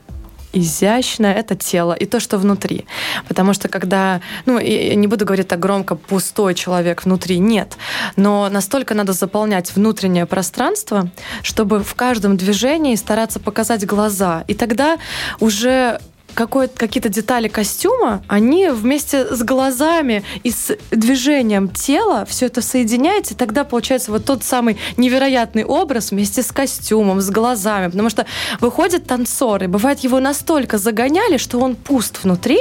изящное 0.55 1.33
это 1.33 1.55
тело 1.55 1.93
и 1.93 2.05
то, 2.05 2.19
что 2.19 2.37
внутри. 2.37 2.85
Потому 3.27 3.53
что 3.53 3.69
когда, 3.69 4.21
ну, 4.45 4.59
я 4.59 4.95
не 4.95 5.07
буду 5.07 5.25
говорить 5.25 5.47
так 5.47 5.59
громко, 5.59 5.95
пустой 5.95 6.53
человек 6.53 7.05
внутри, 7.05 7.39
нет. 7.39 7.75
Но 8.17 8.49
настолько 8.49 8.93
надо 8.93 9.13
заполнять 9.13 9.75
внутреннее 9.75 10.25
пространство, 10.27 11.09
чтобы 11.41 11.79
в 11.79 11.95
каждом 11.95 12.37
движении 12.37 12.95
стараться 12.95 13.39
показать 13.39 13.83
глаза. 13.87 14.43
И 14.47 14.53
тогда 14.53 14.99
уже 15.39 15.99
какие-то 16.33 17.09
детали 17.09 17.47
костюма, 17.47 18.23
они 18.27 18.69
вместе 18.69 19.25
с 19.33 19.43
глазами 19.43 20.23
и 20.43 20.51
с 20.51 20.75
движением 20.91 21.69
тела 21.69 22.25
все 22.25 22.47
это 22.47 22.61
соединяется, 22.61 23.33
и 23.33 23.37
тогда 23.37 23.63
получается 23.63 24.11
вот 24.11 24.25
тот 24.25 24.43
самый 24.43 24.77
невероятный 24.97 25.65
образ 25.65 26.11
вместе 26.11 26.41
с 26.41 26.51
костюмом, 26.51 27.21
с 27.21 27.29
глазами. 27.29 27.87
Потому 27.87 28.09
что 28.09 28.25
выходит 28.59 29.07
танцор, 29.07 29.63
и 29.63 29.67
бывает 29.67 29.99
его 29.99 30.19
настолько 30.19 30.77
загоняли, 30.77 31.37
что 31.37 31.59
он 31.59 31.75
пуст 31.75 32.23
внутри. 32.23 32.59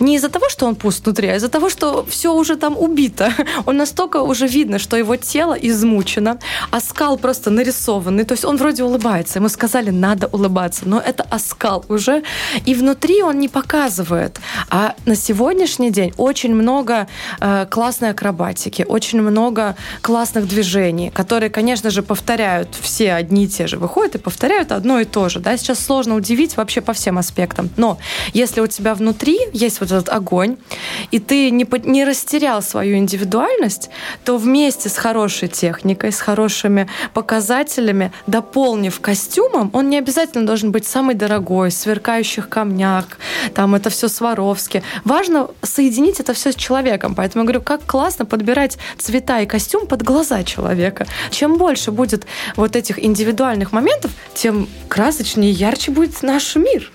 Не 0.00 0.16
из-за 0.16 0.28
того, 0.28 0.48
что 0.48 0.66
он 0.66 0.74
пуст 0.74 1.04
внутри, 1.04 1.28
а 1.28 1.36
из-за 1.36 1.48
того, 1.48 1.68
что 1.68 2.04
все 2.08 2.34
уже 2.34 2.56
там 2.56 2.76
убито. 2.76 3.32
Он 3.66 3.76
настолько 3.76 4.22
уже 4.22 4.46
видно, 4.46 4.78
что 4.78 4.96
его 4.96 5.16
тело 5.16 5.54
измучено, 5.54 6.38
а 6.70 6.80
скал 6.80 7.16
просто 7.16 7.50
нарисованный. 7.50 8.24
То 8.24 8.32
есть 8.32 8.44
он 8.44 8.56
вроде 8.56 8.82
улыбается. 8.82 9.38
Ему 9.38 9.48
сказали, 9.48 9.90
надо 9.90 10.26
улыбаться, 10.26 10.82
но 10.86 10.98
это 10.98 11.24
оскал 11.30 11.84
уже. 11.88 12.22
И 12.66 12.74
внутри 12.74 13.11
внутри 13.12 13.22
он 13.22 13.38
не 13.38 13.48
показывает. 13.48 14.40
А 14.70 14.94
на 15.06 15.14
сегодняшний 15.14 15.90
день 15.90 16.12
очень 16.16 16.54
много 16.54 17.06
э, 17.40 17.66
классной 17.70 18.10
акробатики, 18.10 18.84
очень 18.88 19.20
много 19.20 19.76
классных 20.00 20.48
движений, 20.48 21.10
которые, 21.10 21.50
конечно 21.50 21.90
же, 21.90 22.02
повторяют 22.02 22.68
все 22.80 23.12
одни 23.12 23.44
и 23.44 23.48
те 23.48 23.66
же. 23.66 23.78
Выходят 23.78 24.14
и 24.14 24.18
повторяют 24.18 24.72
одно 24.72 25.00
и 25.00 25.04
то 25.04 25.28
же. 25.28 25.40
Да? 25.40 25.56
Сейчас 25.56 25.78
сложно 25.78 26.14
удивить 26.14 26.56
вообще 26.56 26.80
по 26.80 26.92
всем 26.92 27.18
аспектам. 27.18 27.68
Но 27.76 27.98
если 28.34 28.60
у 28.60 28.66
тебя 28.66 28.94
внутри 28.94 29.38
есть 29.52 29.80
вот 29.80 29.92
этот 29.92 30.08
огонь, 30.08 30.56
и 31.10 31.18
ты 31.18 31.50
не, 31.50 31.66
не 31.84 32.04
растерял 32.04 32.62
свою 32.62 32.96
индивидуальность, 32.96 33.90
то 34.24 34.38
вместе 34.38 34.88
с 34.88 34.96
хорошей 34.96 35.48
техникой, 35.48 36.10
с 36.12 36.20
хорошими 36.20 36.88
показателями, 37.14 38.12
дополнив 38.26 39.00
костюмом, 39.00 39.70
он 39.72 39.90
не 39.90 39.98
обязательно 39.98 40.46
должен 40.46 40.72
быть 40.72 40.86
самый 40.86 41.14
дорогой, 41.14 41.70
сверкающих 41.70 42.48
камнях, 42.48 43.01
Бах, 43.02 43.18
там 43.54 43.74
это 43.74 43.90
все 43.90 44.08
Сваровски. 44.08 44.82
Важно 45.04 45.48
соединить 45.62 46.20
это 46.20 46.32
все 46.34 46.52
с 46.52 46.54
человеком. 46.54 47.14
Поэтому 47.14 47.42
я 47.42 47.46
говорю, 47.46 47.62
как 47.62 47.84
классно 47.86 48.24
подбирать 48.24 48.78
цвета 48.98 49.40
и 49.40 49.46
костюм 49.46 49.86
под 49.86 50.02
глаза 50.02 50.42
человека. 50.42 51.06
Чем 51.30 51.58
больше 51.58 51.90
будет 51.90 52.26
вот 52.56 52.76
этих 52.76 53.02
индивидуальных 53.02 53.72
моментов, 53.72 54.10
тем 54.34 54.68
красочнее 54.88 55.50
и 55.50 55.54
ярче 55.54 55.90
будет 55.90 56.22
наш 56.22 56.56
мир. 56.56 56.90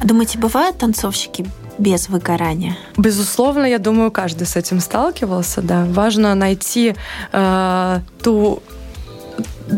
А 0.00 0.06
думаете, 0.06 0.38
бывают 0.38 0.78
танцовщики 0.78 1.46
без 1.78 2.08
выгорания? 2.08 2.76
Безусловно, 2.96 3.64
я 3.64 3.78
думаю, 3.78 4.10
каждый 4.10 4.46
с 4.46 4.56
этим 4.56 4.80
сталкивался, 4.80 5.62
да. 5.62 5.84
Важно 5.84 6.34
найти 6.34 6.94
э, 7.32 8.00
ту 8.22 8.62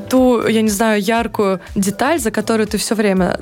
ту, 0.09 0.47
я 0.47 0.63
не 0.63 0.71
знаю, 0.71 1.03
яркую 1.03 1.61
деталь, 1.75 2.19
за 2.19 2.31
которую 2.31 2.67
ты 2.67 2.79
все 2.79 2.95
время 2.95 3.39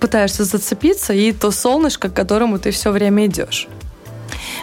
пытаешься 0.00 0.44
зацепиться, 0.44 1.12
и 1.12 1.32
то 1.32 1.50
солнышко, 1.50 2.08
к 2.08 2.14
которому 2.14 2.58
ты 2.58 2.70
все 2.70 2.90
время 2.90 3.26
идешь. 3.26 3.68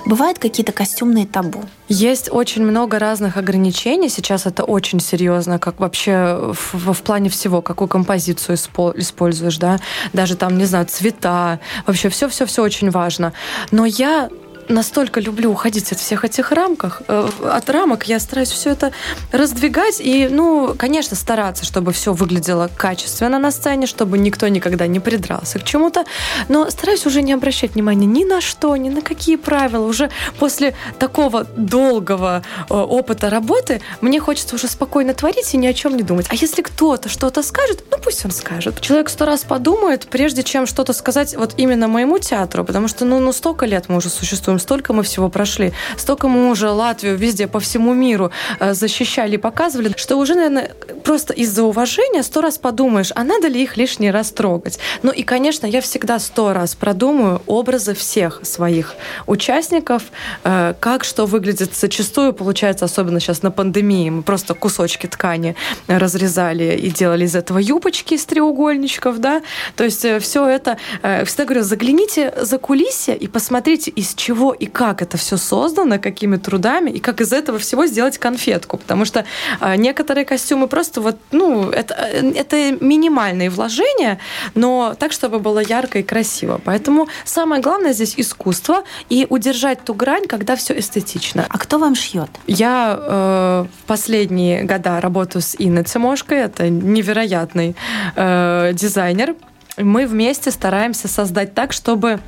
Бывают 0.06 0.38
какие-то 0.38 0.72
костюмные 0.72 1.26
табу? 1.26 1.64
Есть 1.88 2.30
очень 2.32 2.64
много 2.64 3.00
разных 3.00 3.38
ограничений. 3.38 4.08
Сейчас 4.10 4.46
это 4.46 4.64
очень 4.64 5.00
серьезно, 5.00 5.58
как 5.58 5.80
вообще 5.80 6.54
в, 6.54 6.94
в 6.94 7.02
плане 7.02 7.30
всего, 7.30 7.64
какую 7.64 7.88
композицию 7.88 8.56
используешь, 8.56 9.58
да, 9.58 9.80
даже 10.14 10.36
там, 10.36 10.58
не 10.58 10.66
знаю, 10.66 10.86
цвета, 10.86 11.60
вообще 11.88 12.10
все-все-все 12.10 12.62
очень 12.62 12.92
важно. 12.92 13.34
Но 13.72 13.86
я 13.86 14.30
настолько 14.70 15.20
люблю 15.20 15.52
уходить 15.52 15.92
от 15.92 16.00
всех 16.00 16.26
этих 16.26 16.52
рамках, 16.52 17.02
э, 17.08 17.30
от 17.44 17.70
рамок, 17.70 18.08
я 18.08 18.20
стараюсь 18.20 18.52
все 18.52 18.72
это 18.72 18.92
раздвигать 19.32 20.00
и, 20.00 20.28
ну, 20.28 20.76
конечно, 20.78 21.16
стараться, 21.16 21.66
чтобы 21.66 21.94
все 21.94 22.14
выглядело 22.14 22.70
качественно 22.76 23.40
на 23.40 23.52
сцене, 23.52 23.88
чтобы 23.88 24.18
никто 24.18 24.48
никогда 24.48 24.88
не 24.88 25.00
придрался 25.00 25.60
к 25.60 25.64
чему-то, 25.64 26.06
но 26.50 26.70
стараюсь 26.70 27.06
уже 27.06 27.22
не 27.22 27.34
обращать 27.34 27.76
внимания 27.76 28.06
ни 28.06 28.24
на 28.24 28.42
что, 28.42 28.76
ни 28.76 28.90
на 28.90 29.02
какие 29.02 29.36
правила. 29.36 29.86
Уже 29.86 30.10
после 30.40 30.76
такого 31.00 31.46
долгого 31.56 32.44
э, 32.70 32.74
опыта 32.74 33.30
работы 33.30 33.82
мне 34.02 34.20
хочется 34.20 34.56
уже 34.56 34.68
спокойно 34.68 35.14
творить 35.14 35.54
и 35.54 35.58
ни 35.58 35.68
о 35.68 35.74
чем 35.74 35.96
не 35.98 36.04
думать. 36.04 36.28
А 36.30 36.36
если 36.36 36.62
кто-то 36.62 37.10
что-то 37.10 37.44
скажет, 37.44 37.84
ну 37.92 37.98
пусть 38.04 38.26
он 38.26 38.32
скажет. 38.32 38.82
Человек 38.82 39.10
сто 39.10 39.26
раз 39.26 39.44
подумает, 39.44 40.08
прежде 40.08 40.44
чем 40.44 40.66
что-то 40.66 40.94
сказать 40.94 41.36
вот 41.36 41.54
именно 41.58 41.88
моему 41.88 42.20
театру, 42.20 42.64
потому 42.64 42.88
что, 42.88 43.06
ну, 43.06 43.20
ну 43.20 43.32
столько 43.32 43.66
лет 43.66 43.86
мы 43.88 43.98
уже 43.98 44.10
существуем 44.10 44.55
чувствуем, 44.56 44.60
столько 44.60 44.94
мы 44.94 45.04
всего 45.04 45.30
прошли, 45.30 45.72
столько 45.98 46.28
мы 46.28 46.50
уже 46.50 46.70
Латвию 46.70 47.18
везде 47.18 47.48
по 47.48 47.60
всему 47.60 47.94
миру 47.94 48.32
э, 48.60 48.74
защищали 48.74 49.36
и 49.36 49.38
показывали, 49.38 49.94
что 49.98 50.18
уже, 50.18 50.36
наверное, 50.36 50.72
просто 51.04 51.34
из-за 51.34 51.64
уважения 51.64 52.24
сто 52.24 52.42
раз 52.42 52.58
подумаешь, 52.58 53.12
а 53.16 53.24
надо 53.24 53.48
ли 53.48 53.64
их 53.64 53.78
лишний 53.78 54.12
раз 54.12 54.32
трогать. 54.32 54.80
Ну 55.04 55.12
и, 55.12 55.24
конечно, 55.24 55.68
я 55.68 55.82
всегда 55.82 56.20
сто 56.20 56.54
раз 56.54 56.76
продумаю 56.76 57.42
образы 57.48 57.94
всех 57.94 58.40
своих 58.44 58.96
участников, 59.28 60.04
э, 60.44 60.74
как 60.80 61.04
что 61.04 61.26
выглядит 61.26 61.76
зачастую, 61.76 62.34
получается, 62.34 62.86
особенно 62.86 63.20
сейчас 63.20 63.44
на 63.44 63.52
пандемии, 63.52 64.10
мы 64.10 64.22
просто 64.22 64.54
кусочки 64.54 65.08
ткани 65.08 65.56
разрезали 65.88 66.76
и 66.78 66.90
делали 66.90 67.26
из 67.26 67.36
этого 67.36 67.60
юбочки 67.60 68.16
из 68.16 68.26
треугольничков, 68.26 69.18
да, 69.18 69.42
то 69.76 69.84
есть 69.84 70.06
э, 70.06 70.20
все 70.20 70.46
это, 70.46 70.78
всегда 71.26 71.46
говорю, 71.46 71.64
загляните 71.64 72.34
за 72.42 72.58
кулисье 72.58 73.16
и 73.16 73.28
посмотрите, 73.28 73.92
из 73.92 74.14
чего 74.16 74.45
чего 74.46 74.54
и 74.54 74.66
как 74.66 75.02
это 75.02 75.18
все 75.18 75.38
создано, 75.38 76.00
какими 76.00 76.38
трудами, 76.38 76.92
и 76.92 77.00
как 77.00 77.22
из 77.22 77.34
этого 77.34 77.58
всего 77.58 77.88
сделать 77.88 78.18
конфетку. 78.18 78.78
Потому 78.78 79.06
что 79.06 79.26
э, 79.62 79.76
некоторые 79.78 80.26
костюмы 80.26 80.68
просто 80.68 81.02
вот, 81.02 81.16
ну, 81.32 81.70
это, 81.70 81.94
это 81.94 82.78
минимальные 82.80 83.50
вложения, 83.50 84.20
но 84.56 84.94
так, 85.00 85.12
чтобы 85.12 85.40
было 85.40 85.60
ярко 85.60 86.00
и 86.00 86.04
красиво. 86.04 86.60
Поэтому 86.64 87.08
самое 87.26 87.62
главное 87.62 87.94
здесь 87.94 88.14
искусство 88.18 88.84
и 89.10 89.26
удержать 89.30 89.84
ту 89.84 89.94
грань, 89.94 90.28
когда 90.28 90.56
все 90.56 90.78
эстетично. 90.78 91.46
А 91.50 91.58
кто 91.58 91.78
вам 91.80 91.96
шьет? 91.96 92.30
Я 92.48 92.98
э, 93.00 93.66
последние 93.88 94.64
года 94.64 95.02
работаю 95.02 95.42
с 95.42 95.56
Инной 95.58 95.84
Цимошкой. 95.84 96.38
Это 96.38 96.70
невероятный 96.70 97.76
э, 98.16 98.72
дизайнер. 98.74 99.36
Мы 99.78 100.08
вместе 100.08 100.52
стараемся 100.52 101.08
создать 101.08 101.54
так, 101.54 101.74
чтобы 101.74 102.20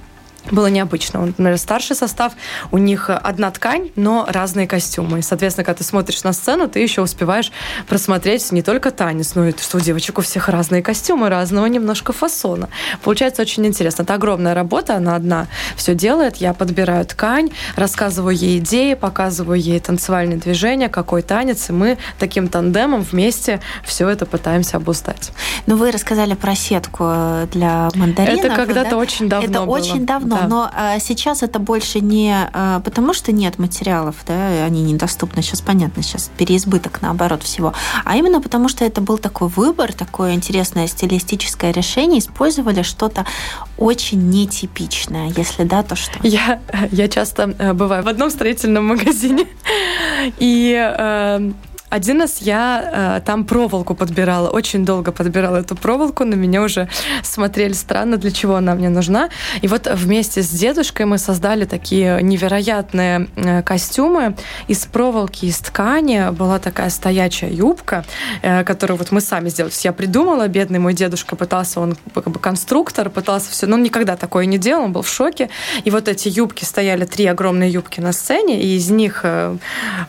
было 0.51 0.67
необычно. 0.67 1.25
Например, 1.25 1.57
старший 1.57 1.95
состав, 1.95 2.33
у 2.71 2.77
них 2.77 3.09
одна 3.09 3.51
ткань, 3.51 3.91
но 3.95 4.25
разные 4.29 4.67
костюмы. 4.67 5.19
И, 5.19 5.21
соответственно, 5.21 5.65
когда 5.65 5.77
ты 5.79 5.83
смотришь 5.83 6.23
на 6.23 6.33
сцену, 6.33 6.67
ты 6.67 6.79
еще 6.79 7.01
успеваешь 7.01 7.51
просмотреть 7.87 8.51
не 8.51 8.61
только 8.61 8.91
танец, 8.91 9.35
но 9.35 9.47
и 9.47 9.53
что 9.57 9.77
у 9.77 9.79
девочек 9.79 10.19
у 10.19 10.21
всех 10.21 10.49
разные 10.49 10.81
костюмы, 10.81 11.29
разного 11.29 11.65
немножко 11.65 12.13
фасона. 12.13 12.69
Получается 13.03 13.41
очень 13.41 13.65
интересно. 13.65 14.03
Это 14.03 14.13
огромная 14.13 14.53
работа, 14.53 14.95
она 14.95 15.15
одна 15.15 15.47
все 15.75 15.95
делает. 15.95 16.37
Я 16.37 16.53
подбираю 16.53 17.05
ткань, 17.05 17.51
рассказываю 17.75 18.35
ей 18.35 18.59
идеи, 18.59 18.93
показываю 18.93 19.59
ей 19.59 19.79
танцевальные 19.79 20.37
движения, 20.37 20.89
какой 20.89 21.21
танец, 21.21 21.69
и 21.69 21.73
мы 21.73 21.97
таким 22.19 22.47
тандемом 22.47 23.01
вместе 23.01 23.59
все 23.83 24.07
это 24.09 24.25
пытаемся 24.25 24.77
обуздать. 24.77 25.31
Ну, 25.65 25.75
вы 25.75 25.91
рассказали 25.91 26.35
про 26.35 26.55
сетку 26.55 27.03
для 27.51 27.89
мандаринов. 27.95 28.45
Это 28.45 28.55
когда-то 28.55 28.91
да? 28.91 28.97
очень 28.97 29.29
давно 29.29 29.49
Это 29.49 29.61
было. 29.61 29.75
очень 29.75 30.05
давно 30.05 30.36
да. 30.41 30.47
но 30.47 30.69
а, 30.73 30.99
сейчас 30.99 31.43
это 31.43 31.59
больше 31.59 31.99
не 31.99 32.33
а, 32.53 32.79
потому, 32.81 33.13
что 33.13 33.31
нет 33.31 33.59
материалов, 33.59 34.15
да, 34.25 34.65
они 34.65 34.81
недоступны, 34.83 35.41
сейчас 35.41 35.61
понятно, 35.61 36.03
сейчас 36.03 36.31
переизбыток 36.37 37.01
наоборот 37.01 37.43
всего, 37.43 37.73
а 38.05 38.15
именно 38.15 38.41
потому, 38.41 38.69
что 38.69 38.85
это 38.85 39.01
был 39.01 39.17
такой 39.17 39.47
выбор, 39.47 39.93
такое 39.93 40.33
интересное 40.33 40.87
стилистическое 40.87 41.71
решение, 41.71 42.19
использовали 42.19 42.81
что-то 42.81 43.25
очень 43.77 44.29
нетипичное, 44.29 45.31
если 45.35 45.63
да, 45.63 45.83
то 45.83 45.95
что? 45.95 46.19
Я, 46.23 46.59
я 46.91 47.07
часто 47.07 47.55
э, 47.57 47.73
бываю 47.73 48.03
в 48.03 48.07
одном 48.07 48.29
строительном 48.29 48.87
магазине, 48.87 49.47
и 50.39 50.75
э, 50.75 51.51
один 51.89 52.21
раз 52.21 52.41
я 52.41 53.17
э, 53.17 53.21
там 53.25 53.45
проволоку 53.45 53.95
подбирала, 53.95 54.49
очень 54.49 54.85
долго 54.85 55.11
подбирала 55.11 55.57
эту 55.57 55.75
проволоку, 55.75 56.25
на 56.25 56.35
меня 56.35 56.61
уже 56.61 56.89
смотрели 57.23 57.73
странно, 57.73 58.17
для 58.17 58.31
чего 58.31 58.55
она 58.55 58.75
мне 58.75 58.89
нужна. 58.89 59.29
И 59.61 59.67
вот 59.67 59.87
вместе 59.93 60.41
с 60.41 60.49
дедушкой 60.49 61.05
мы 61.05 61.17
создали 61.17 61.65
такие 61.65 62.21
невероятные 62.21 63.27
э, 63.35 63.63
костюмы 63.63 64.35
из 64.67 64.85
проволоки, 64.85 65.45
из 65.45 65.59
ткани. 65.59 66.31
Была 66.31 66.59
такая 66.59 66.89
стоячая 66.89 67.51
юбка, 67.51 68.03
э, 68.41 68.63
которую 68.63 68.97
вот 68.97 69.11
мы 69.11 69.21
сами 69.21 69.49
сделали. 69.49 69.73
Я 69.83 69.93
придумала, 69.93 70.47
бедный 70.47 70.79
мой 70.79 70.93
дедушка 70.93 71.35
пытался, 71.35 71.79
он 71.79 71.97
как 72.13 72.29
бы 72.29 72.39
конструктор, 72.39 73.09
пытался 73.09 73.51
все, 73.51 73.65
но 73.65 73.77
никогда 73.77 74.17
такое 74.17 74.45
не 74.45 74.57
делал, 74.57 74.83
он 74.83 74.91
был 74.91 75.03
в 75.03 75.09
шоке. 75.09 75.49
И 75.85 75.89
вот 75.89 76.07
эти 76.07 76.27
юбки 76.27 76.65
стояли, 76.65 77.05
три 77.05 77.25
огромные 77.27 77.71
юбки 77.71 78.01
на 78.01 78.11
сцене, 78.11 78.61
и 78.61 78.75
из 78.75 78.89
них 78.89 79.21
э, 79.23 79.55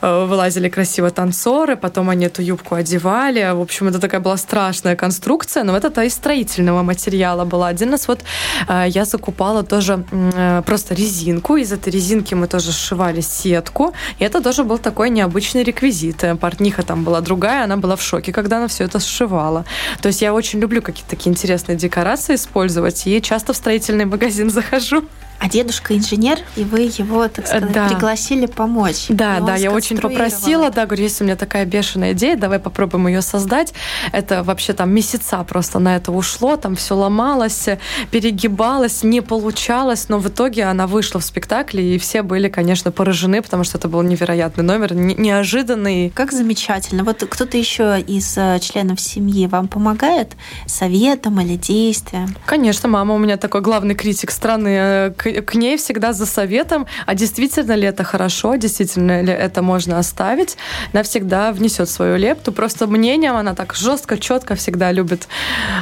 э, 0.02 0.24
вылазили 0.24 0.68
красиво 0.68 1.10
танцоры, 1.10 1.67
узоры, 1.68 1.76
потом 1.76 2.08
они 2.10 2.26
эту 2.26 2.42
юбку 2.42 2.74
одевали. 2.74 3.52
В 3.54 3.60
общем, 3.60 3.88
это 3.88 3.98
такая 3.98 4.20
была 4.20 4.36
страшная 4.36 4.96
конструкция, 4.96 5.64
но 5.64 5.76
это 5.76 6.02
из 6.04 6.14
строительного 6.14 6.82
материала 6.82 7.44
была. 7.44 7.68
Один 7.68 7.90
раз 7.90 8.08
вот 8.08 8.20
э, 8.68 8.86
я 8.88 9.04
закупала 9.04 9.62
тоже 9.62 10.04
э, 10.12 10.62
просто 10.64 10.94
резинку. 10.94 11.56
Из 11.56 11.72
этой 11.72 11.92
резинки 11.92 12.34
мы 12.34 12.46
тоже 12.46 12.72
сшивали 12.72 13.22
сетку. 13.22 13.92
И 14.20 14.24
это 14.24 14.40
тоже 14.40 14.64
был 14.64 14.78
такой 14.78 15.10
необычный 15.10 15.64
реквизит. 15.64 16.24
Э, 16.24 16.34
портниха 16.36 16.82
там 16.82 17.04
была 17.04 17.20
другая, 17.20 17.64
она 17.64 17.76
была 17.76 17.96
в 17.96 18.02
шоке, 18.02 18.32
когда 18.32 18.56
она 18.56 18.66
все 18.66 18.84
это 18.84 19.00
сшивала. 19.00 19.64
То 20.00 20.08
есть 20.08 20.22
я 20.22 20.32
очень 20.32 20.60
люблю 20.60 20.82
какие-то 20.82 21.10
такие 21.10 21.30
интересные 21.30 21.76
декорации 21.76 22.34
использовать, 22.34 23.06
и 23.06 23.20
часто 23.20 23.52
в 23.52 23.56
строительный 23.56 24.04
магазин 24.04 24.50
захожу. 24.58 25.02
А 25.40 25.48
дедушка 25.48 25.96
инженер, 25.96 26.38
и 26.56 26.64
вы 26.64 26.80
его, 26.80 27.28
так 27.28 27.46
сказать, 27.46 27.72
да. 27.72 27.88
пригласили 27.88 28.46
помочь. 28.46 29.06
Да, 29.08 29.38
да, 29.40 29.54
я 29.54 29.70
очень 29.70 29.98
попросила, 29.98 30.70
да, 30.70 30.84
говорю, 30.84 31.04
если 31.04 31.22
у 31.22 31.26
меня 31.26 31.36
такая 31.36 31.64
бешеная 31.64 32.12
идея, 32.12 32.36
давай 32.36 32.58
попробуем 32.58 33.06
ее 33.06 33.22
создать. 33.22 33.72
Это 34.10 34.42
вообще 34.42 34.72
там 34.72 34.90
месяца 34.90 35.42
просто 35.44 35.78
на 35.78 35.94
это 35.94 36.10
ушло, 36.10 36.56
там 36.56 36.74
все 36.74 36.96
ломалось, 36.96 37.68
перегибалось, 38.10 39.04
не 39.04 39.20
получалось, 39.20 40.08
но 40.08 40.18
в 40.18 40.26
итоге 40.28 40.64
она 40.64 40.88
вышла 40.88 41.20
в 41.20 41.24
спектакле, 41.24 41.94
и 41.94 41.98
все 41.98 42.22
были, 42.22 42.48
конечно, 42.48 42.90
поражены, 42.90 43.40
потому 43.40 43.62
что 43.62 43.78
это 43.78 43.88
был 43.88 44.02
невероятный 44.02 44.64
номер, 44.64 44.94
неожиданный. 44.94 46.10
Как 46.10 46.32
замечательно. 46.32 47.04
Вот 47.04 47.24
кто-то 47.28 47.56
еще 47.56 48.00
из 48.00 48.36
э, 48.36 48.58
членов 48.60 49.00
семьи 49.00 49.46
вам 49.46 49.68
помогает 49.68 50.32
советом 50.66 51.40
или 51.40 51.56
действием? 51.56 52.34
Конечно, 52.44 52.88
мама 52.88 53.14
у 53.14 53.18
меня 53.18 53.36
такой 53.36 53.60
главный 53.60 53.94
критик 53.94 54.32
страны 54.32 54.68
э, 54.68 55.12
к, 55.32 55.54
ней 55.54 55.76
всегда 55.76 56.12
за 56.12 56.26
советом, 56.26 56.86
а 57.06 57.14
действительно 57.14 57.72
ли 57.72 57.86
это 57.86 58.04
хорошо, 58.04 58.56
действительно 58.56 59.22
ли 59.22 59.32
это 59.32 59.62
можно 59.62 59.98
оставить. 59.98 60.56
Она 60.92 61.02
всегда 61.02 61.52
внесет 61.52 61.88
свою 61.88 62.16
лепту. 62.16 62.52
Просто 62.52 62.86
мнением 62.86 63.36
она 63.36 63.54
так 63.54 63.74
жестко, 63.74 64.18
четко 64.18 64.54
всегда 64.54 64.92
любит 64.92 65.28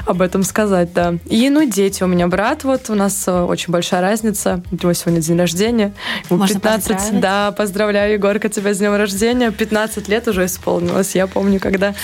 об 0.06 0.22
этом 0.22 0.42
сказать, 0.42 0.92
да. 0.92 1.14
И, 1.26 1.50
ну, 1.50 1.68
дети. 1.68 2.02
У 2.02 2.06
меня 2.06 2.28
брат, 2.28 2.64
вот 2.64 2.90
у 2.90 2.94
нас 2.94 3.24
э, 3.26 3.40
очень 3.42 3.72
большая 3.72 4.00
разница. 4.00 4.62
У 4.70 4.76
него 4.76 4.92
сегодня 4.92 5.20
день 5.20 5.38
рождения. 5.38 5.92
Ему 6.30 6.40
Можно 6.40 6.60
15. 6.60 7.20
Да, 7.20 7.52
поздравляю, 7.52 8.14
Егорка, 8.14 8.48
тебя 8.48 8.74
с 8.74 8.78
днем 8.78 8.94
рождения. 8.94 9.50
15 9.50 10.08
лет 10.08 10.28
уже 10.28 10.44
исполнилось. 10.46 11.14
Я 11.14 11.26
помню, 11.26 11.60
когда 11.60 11.94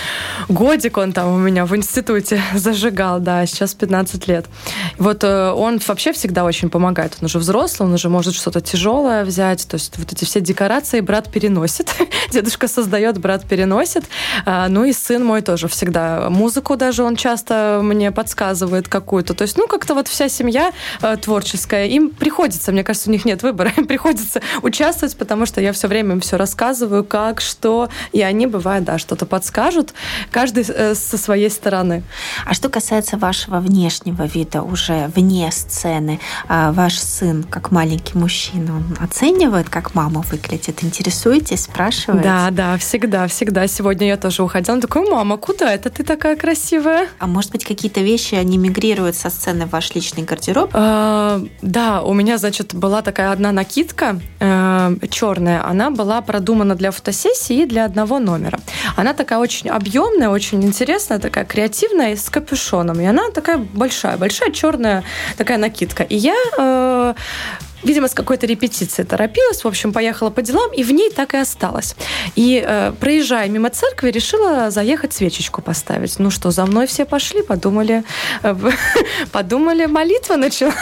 годик 0.48 0.96
он 0.96 1.12
там 1.12 1.34
у 1.34 1.38
меня 1.38 1.66
в 1.66 1.74
институте 1.76 2.40
зажигал, 2.54 3.20
да, 3.20 3.44
сейчас 3.46 3.74
15 3.74 4.28
лет. 4.28 4.46
Вот 4.98 5.24
э, 5.24 5.50
он 5.50 5.80
вообще 5.86 6.12
всегда 6.12 6.44
очень 6.44 6.70
помогает. 6.70 7.16
Он 7.20 7.28
уже 7.32 7.38
взрослый, 7.38 7.88
он 7.88 7.94
уже 7.94 8.08
может 8.08 8.34
что-то 8.34 8.60
тяжелое 8.60 9.24
взять. 9.24 9.66
То 9.66 9.76
есть 9.76 9.96
вот 9.96 10.12
эти 10.12 10.24
все 10.24 10.40
декорации 10.40 11.00
брат 11.00 11.30
переносит. 11.30 11.94
Дедушка 12.30 12.68
создает, 12.68 13.18
брат 13.18 13.46
переносит. 13.46 14.04
А, 14.44 14.68
ну 14.68 14.84
и 14.84 14.92
сын 14.92 15.24
мой 15.24 15.40
тоже 15.40 15.68
всегда. 15.68 16.28
Музыку 16.28 16.76
даже 16.76 17.02
он 17.02 17.16
часто 17.16 17.80
мне 17.82 18.10
подсказывает 18.10 18.88
какую-то. 18.88 19.34
То 19.34 19.42
есть, 19.42 19.56
ну, 19.56 19.66
как-то 19.66 19.94
вот 19.94 20.08
вся 20.08 20.28
семья 20.28 20.72
э, 21.00 21.16
творческая. 21.16 21.86
Им 21.86 22.10
приходится, 22.10 22.70
мне 22.72 22.84
кажется, 22.84 23.08
у 23.08 23.12
них 23.12 23.24
нет 23.24 23.42
выбора. 23.42 23.72
Им 23.76 23.86
приходится 23.86 24.42
участвовать, 24.62 25.16
потому 25.16 25.46
что 25.46 25.60
я 25.60 25.72
все 25.72 25.88
время 25.88 26.12
им 26.12 26.20
все 26.20 26.36
рассказываю, 26.36 27.04
как, 27.04 27.40
что. 27.40 27.88
И 28.12 28.20
они, 28.20 28.46
бывает, 28.46 28.84
да, 28.84 28.98
что-то 28.98 29.24
подскажут. 29.24 29.94
Каждый 30.30 30.64
э, 30.68 30.94
со 30.94 31.16
своей 31.16 31.50
стороны. 31.50 32.02
А 32.44 32.54
что 32.54 32.68
касается 32.68 33.16
вашего 33.16 33.60
внешнего 33.60 34.24
вида 34.24 34.62
уже 34.62 35.10
вне 35.14 35.50
сцены, 35.52 36.20
а, 36.48 36.72
ваш 36.72 36.98
сын, 36.98 37.21
как 37.50 37.70
маленький 37.70 38.18
мужчина, 38.18 38.76
он 38.76 38.96
оценивает, 39.00 39.68
как 39.68 39.94
мама 39.94 40.22
выглядит? 40.22 40.82
Интересуетесь, 40.82 41.64
спрашиваете? 41.64 42.24
Да, 42.24 42.48
да, 42.50 42.76
всегда, 42.78 43.26
всегда. 43.26 43.66
Сегодня 43.66 44.08
я 44.08 44.16
тоже 44.16 44.42
уходила. 44.42 44.74
Он 44.74 44.80
такой, 44.80 45.08
мама, 45.08 45.36
куда 45.36 45.72
это 45.72 45.90
ты 45.90 46.02
такая 46.04 46.36
красивая? 46.36 47.08
А 47.18 47.26
может 47.26 47.52
быть, 47.52 47.64
какие-то 47.64 48.00
вещи, 48.00 48.34
они 48.34 48.58
мигрируют 48.58 49.16
со 49.16 49.30
сцены 49.30 49.66
в 49.66 49.70
ваш 49.70 49.94
личный 49.94 50.24
гардероб? 50.24 50.70
А, 50.72 51.40
да, 51.62 52.02
у 52.02 52.14
меня, 52.14 52.38
значит, 52.38 52.74
была 52.74 53.02
такая 53.02 53.32
одна 53.32 53.52
накидка 53.52 54.20
э, 54.40 54.96
черная. 55.10 55.64
Она 55.66 55.90
была 55.90 56.20
продумана 56.22 56.74
для 56.74 56.90
фотосессии 56.90 57.62
и 57.62 57.66
для 57.66 57.84
одного 57.84 58.18
номера. 58.18 58.58
Она 58.96 59.14
такая 59.14 59.38
очень 59.38 59.70
объемная, 59.70 60.28
очень 60.28 60.62
интересная, 60.64 61.18
такая 61.18 61.44
креативная, 61.44 62.16
с 62.16 62.28
капюшоном. 62.30 63.00
И 63.00 63.04
она 63.04 63.30
такая 63.30 63.58
большая, 63.58 64.16
большая 64.16 64.50
черная 64.50 65.04
такая 65.36 65.58
накидка. 65.58 66.02
И 66.02 66.16
я 66.16 66.34
э, 67.10 67.14
видимо, 67.82 68.08
с 68.08 68.14
какой-то 68.14 68.46
репетиции 68.46 69.02
торопилась, 69.02 69.64
в 69.64 69.68
общем, 69.68 69.92
поехала 69.92 70.30
по 70.30 70.42
делам, 70.42 70.70
и 70.72 70.82
в 70.82 70.92
ней 70.92 71.10
так 71.10 71.34
и 71.34 71.38
осталась. 71.38 71.96
И, 72.36 72.62
э, 72.64 72.92
проезжая 73.00 73.48
мимо 73.48 73.70
церкви, 73.70 74.10
решила 74.10 74.70
заехать 74.70 75.12
свечечку 75.12 75.62
поставить. 75.62 76.18
Ну 76.18 76.30
что, 76.30 76.50
за 76.50 76.66
мной 76.66 76.86
все 76.86 77.04
пошли, 77.04 77.42
подумали, 77.42 78.04
э, 78.42 78.54
подумали, 79.32 79.86
молитва 79.86 80.36
началась. 80.36 80.74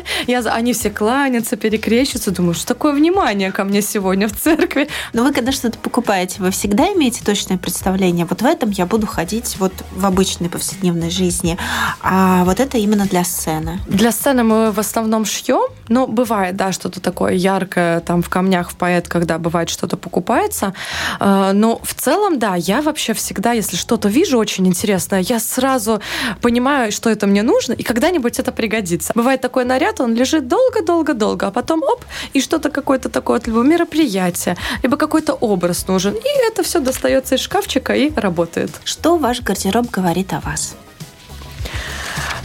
Я, 0.26 0.40
они 0.40 0.72
все 0.72 0.90
кланятся, 0.90 1.56
перекрещиваются, 1.56 2.30
думаю, 2.30 2.54
что 2.54 2.66
такое 2.66 2.92
внимание 2.92 3.52
ко 3.52 3.64
мне 3.64 3.82
сегодня 3.82 4.28
в 4.28 4.32
церкви. 4.32 4.88
Но 5.12 5.24
вы, 5.24 5.32
когда 5.32 5.52
что-то 5.52 5.78
покупаете, 5.78 6.36
вы 6.42 6.50
всегда 6.50 6.92
имеете 6.92 7.24
точное 7.24 7.58
представление, 7.58 8.26
вот 8.26 8.42
в 8.42 8.46
этом 8.46 8.70
я 8.70 8.86
буду 8.86 9.06
ходить 9.06 9.56
вот 9.58 9.72
в 9.92 10.06
обычной 10.06 10.48
повседневной 10.48 11.10
жизни, 11.10 11.58
а 12.02 12.44
вот 12.44 12.60
это 12.60 12.78
именно 12.78 13.06
для 13.06 13.24
сцены. 13.24 13.80
Для 13.88 14.12
сцены 14.12 14.42
мы 14.44 14.70
в 14.70 14.78
основном 14.78 15.24
шьем, 15.24 15.70
но 15.88 16.06
бывает 16.06 16.36
бывает, 16.36 16.56
да, 16.56 16.72
что-то 16.72 17.00
такое 17.00 17.34
яркое 17.34 18.00
там 18.00 18.22
в 18.22 18.28
камнях, 18.28 18.70
в 18.70 18.76
поэт, 18.76 19.08
когда 19.08 19.38
бывает 19.38 19.68
что-то 19.68 19.96
покупается. 19.96 20.74
Э, 21.20 21.52
но 21.52 21.80
в 21.82 21.94
целом, 21.94 22.38
да, 22.38 22.56
я 22.56 22.82
вообще 22.82 23.12
всегда, 23.12 23.52
если 23.52 23.76
что-то 23.76 24.08
вижу 24.08 24.38
очень 24.38 24.66
интересное, 24.66 25.20
я 25.20 25.40
сразу 25.40 26.00
понимаю, 26.42 26.92
что 26.92 27.10
это 27.10 27.26
мне 27.26 27.42
нужно, 27.42 27.74
и 27.74 27.82
когда-нибудь 27.82 28.38
это 28.38 28.52
пригодится. 28.52 29.12
Бывает 29.14 29.40
такой 29.40 29.64
наряд, 29.66 30.00
он 30.00 30.14
лежит 30.14 30.48
долго-долго-долго, 30.48 31.46
а 31.46 31.50
потом 31.50 31.82
оп, 31.82 32.04
и 32.32 32.40
что-то 32.40 32.70
какое-то 32.70 33.08
такое, 33.08 33.40
либо 33.46 33.62
мероприятие, 33.62 34.56
либо 34.82 34.96
какой-то 34.96 35.34
образ 35.34 35.88
нужен. 35.88 36.14
И 36.14 36.46
это 36.48 36.62
все 36.62 36.80
достается 36.80 37.34
из 37.34 37.40
шкафчика 37.40 37.94
и 37.94 38.10
работает. 38.14 38.70
Что 38.84 39.18
ваш 39.18 39.42
гардероб 39.42 39.90
говорит 39.90 40.32
о 40.32 40.40
вас? 40.40 40.76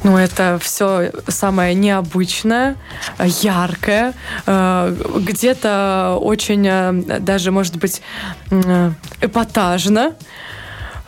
Ну, 0.04 0.18
это 0.18 0.58
все 0.60 1.12
самое 1.28 1.76
необычное, 1.76 2.76
яркое, 3.20 4.14
э, 4.48 4.96
где-то 5.18 6.18
очень 6.20 6.68
э, 6.68 7.20
даже, 7.20 7.52
может 7.52 7.78
быть, 7.78 8.02
э, 8.50 8.92
эпатажно. 9.22 10.16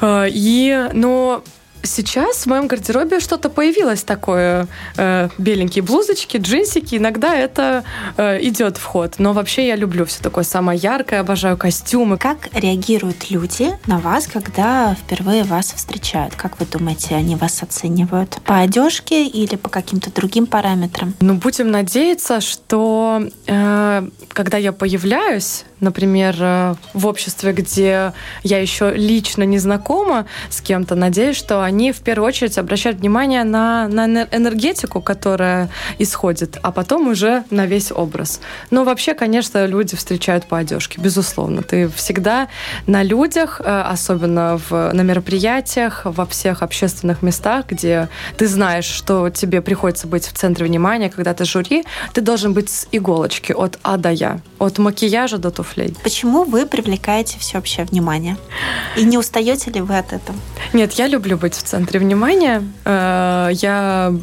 И, 0.06 0.90
но 0.92 1.44
сейчас 1.84 2.44
в 2.44 2.46
моем 2.48 2.68
гардеробе 2.68 3.20
что-то 3.20 3.50
появилось 3.50 4.04
такое. 4.04 4.68
Э, 4.98 5.30
беленькие 5.38 5.84
блузочки, 5.84 6.38
джинсики. 6.38 6.96
Иногда 6.96 7.36
это 7.36 7.84
э, 8.18 8.42
идет 8.42 8.78
в 8.78 8.84
ход. 8.84 9.16
Но 9.20 9.34
вообще 9.34 9.68
я 9.68 9.76
люблю 9.76 10.06
все 10.06 10.22
такое 10.22 10.44
самое 10.44 10.80
яркое, 10.80 11.20
обожаю 11.20 11.58
костюмы. 11.58 12.18
Как 12.18 12.50
реагируют 12.54 13.30
люди 13.30 13.72
на 13.86 14.00
вас, 14.00 14.28
когда 14.28 14.96
впервые 14.96 15.44
вас 15.44 15.74
встречают? 15.74 16.36
Как 16.36 16.60
вы 16.60 16.66
думаете, 16.66 17.16
они 17.16 17.36
вас 17.36 17.62
оценивают? 17.62 18.40
По 18.46 18.60
одежке 18.60 19.28
или 19.28 19.56
по 19.56 19.70
каким-то 19.70 20.12
другим 20.12 20.48
параметрам? 20.48 21.14
Ну, 21.20 21.36
будем 21.36 21.72
надеяться, 21.72 22.42
что 22.42 23.24
э, 23.48 24.08
когда 24.30 24.58
я 24.58 24.72
появляюсь, 24.72 25.66
например, 25.84 26.36
э, 26.40 26.76
в 26.94 27.06
обществе, 27.06 27.52
где 27.52 28.14
я 28.42 28.60
еще 28.60 28.92
лично 28.96 29.44
не 29.44 29.60
знакома 29.60 30.26
с 30.50 30.62
кем-то, 30.62 30.96
надеюсь, 30.96 31.38
что 31.38 31.62
они 31.62 31.92
в 31.92 32.00
первую 32.00 32.28
очередь 32.28 32.58
обращают 32.58 33.00
внимание 33.00 33.44
на, 33.44 33.88
на 33.88 34.24
энергетику, 34.32 35.02
которая 35.02 35.70
исходит, 36.00 36.58
а 36.64 36.72
потом 36.72 37.08
уже 37.08 37.44
на 37.50 37.66
весь 37.66 37.92
образ. 37.92 38.40
Но 38.72 38.84
вообще, 38.84 39.14
конечно, 39.14 39.66
люди 39.66 39.96
встречают 39.96 40.46
по 40.46 40.58
одежке, 40.58 41.00
безусловно. 41.02 41.62
Ты 41.62 41.90
всегда 41.90 42.48
на 42.88 43.04
людях, 43.04 43.62
э, 43.64 43.82
особенно 43.82 44.60
в, 44.70 44.92
на 44.94 45.02
мероприятиях, 45.02 46.02
во 46.06 46.26
всех 46.26 46.64
общественных 46.64 47.22
местах, 47.22 47.66
где 47.68 48.08
ты 48.38 48.48
знаешь, 48.48 48.86
что 48.86 49.30
тебе 49.30 49.62
приходится 49.62 50.08
быть 50.08 50.26
в 50.26 50.34
центре 50.34 50.66
внимания, 50.66 51.10
когда 51.10 51.34
ты 51.34 51.46
жюри, 51.46 51.84
ты 52.14 52.22
должен 52.22 52.54
быть 52.54 52.70
с 52.70 52.88
иголочки 52.92 53.52
от 53.52 53.80
А 53.84 53.98
до 53.98 54.10
Я, 54.10 54.40
от 54.60 54.78
макияжа 54.78 55.38
до 55.38 55.52
туфли 55.52 55.73
туфлей. 55.74 55.96
Почему 56.04 56.44
вы 56.44 56.66
привлекаете 56.66 57.40
всеобщее 57.40 57.86
внимание? 57.86 58.38
И 58.98 59.04
не 59.04 59.18
устаете 59.18 59.72
ли 59.72 59.82
вы 59.82 59.98
от 59.98 60.14
этого? 60.14 60.38
Нет, 60.74 60.94
я 60.94 61.08
люблю 61.08 61.38
быть 61.38 61.56
в 61.56 61.64
центре 61.64 62.00
внимания. 62.00 62.64
Э, 62.86 63.50
я 63.52 64.14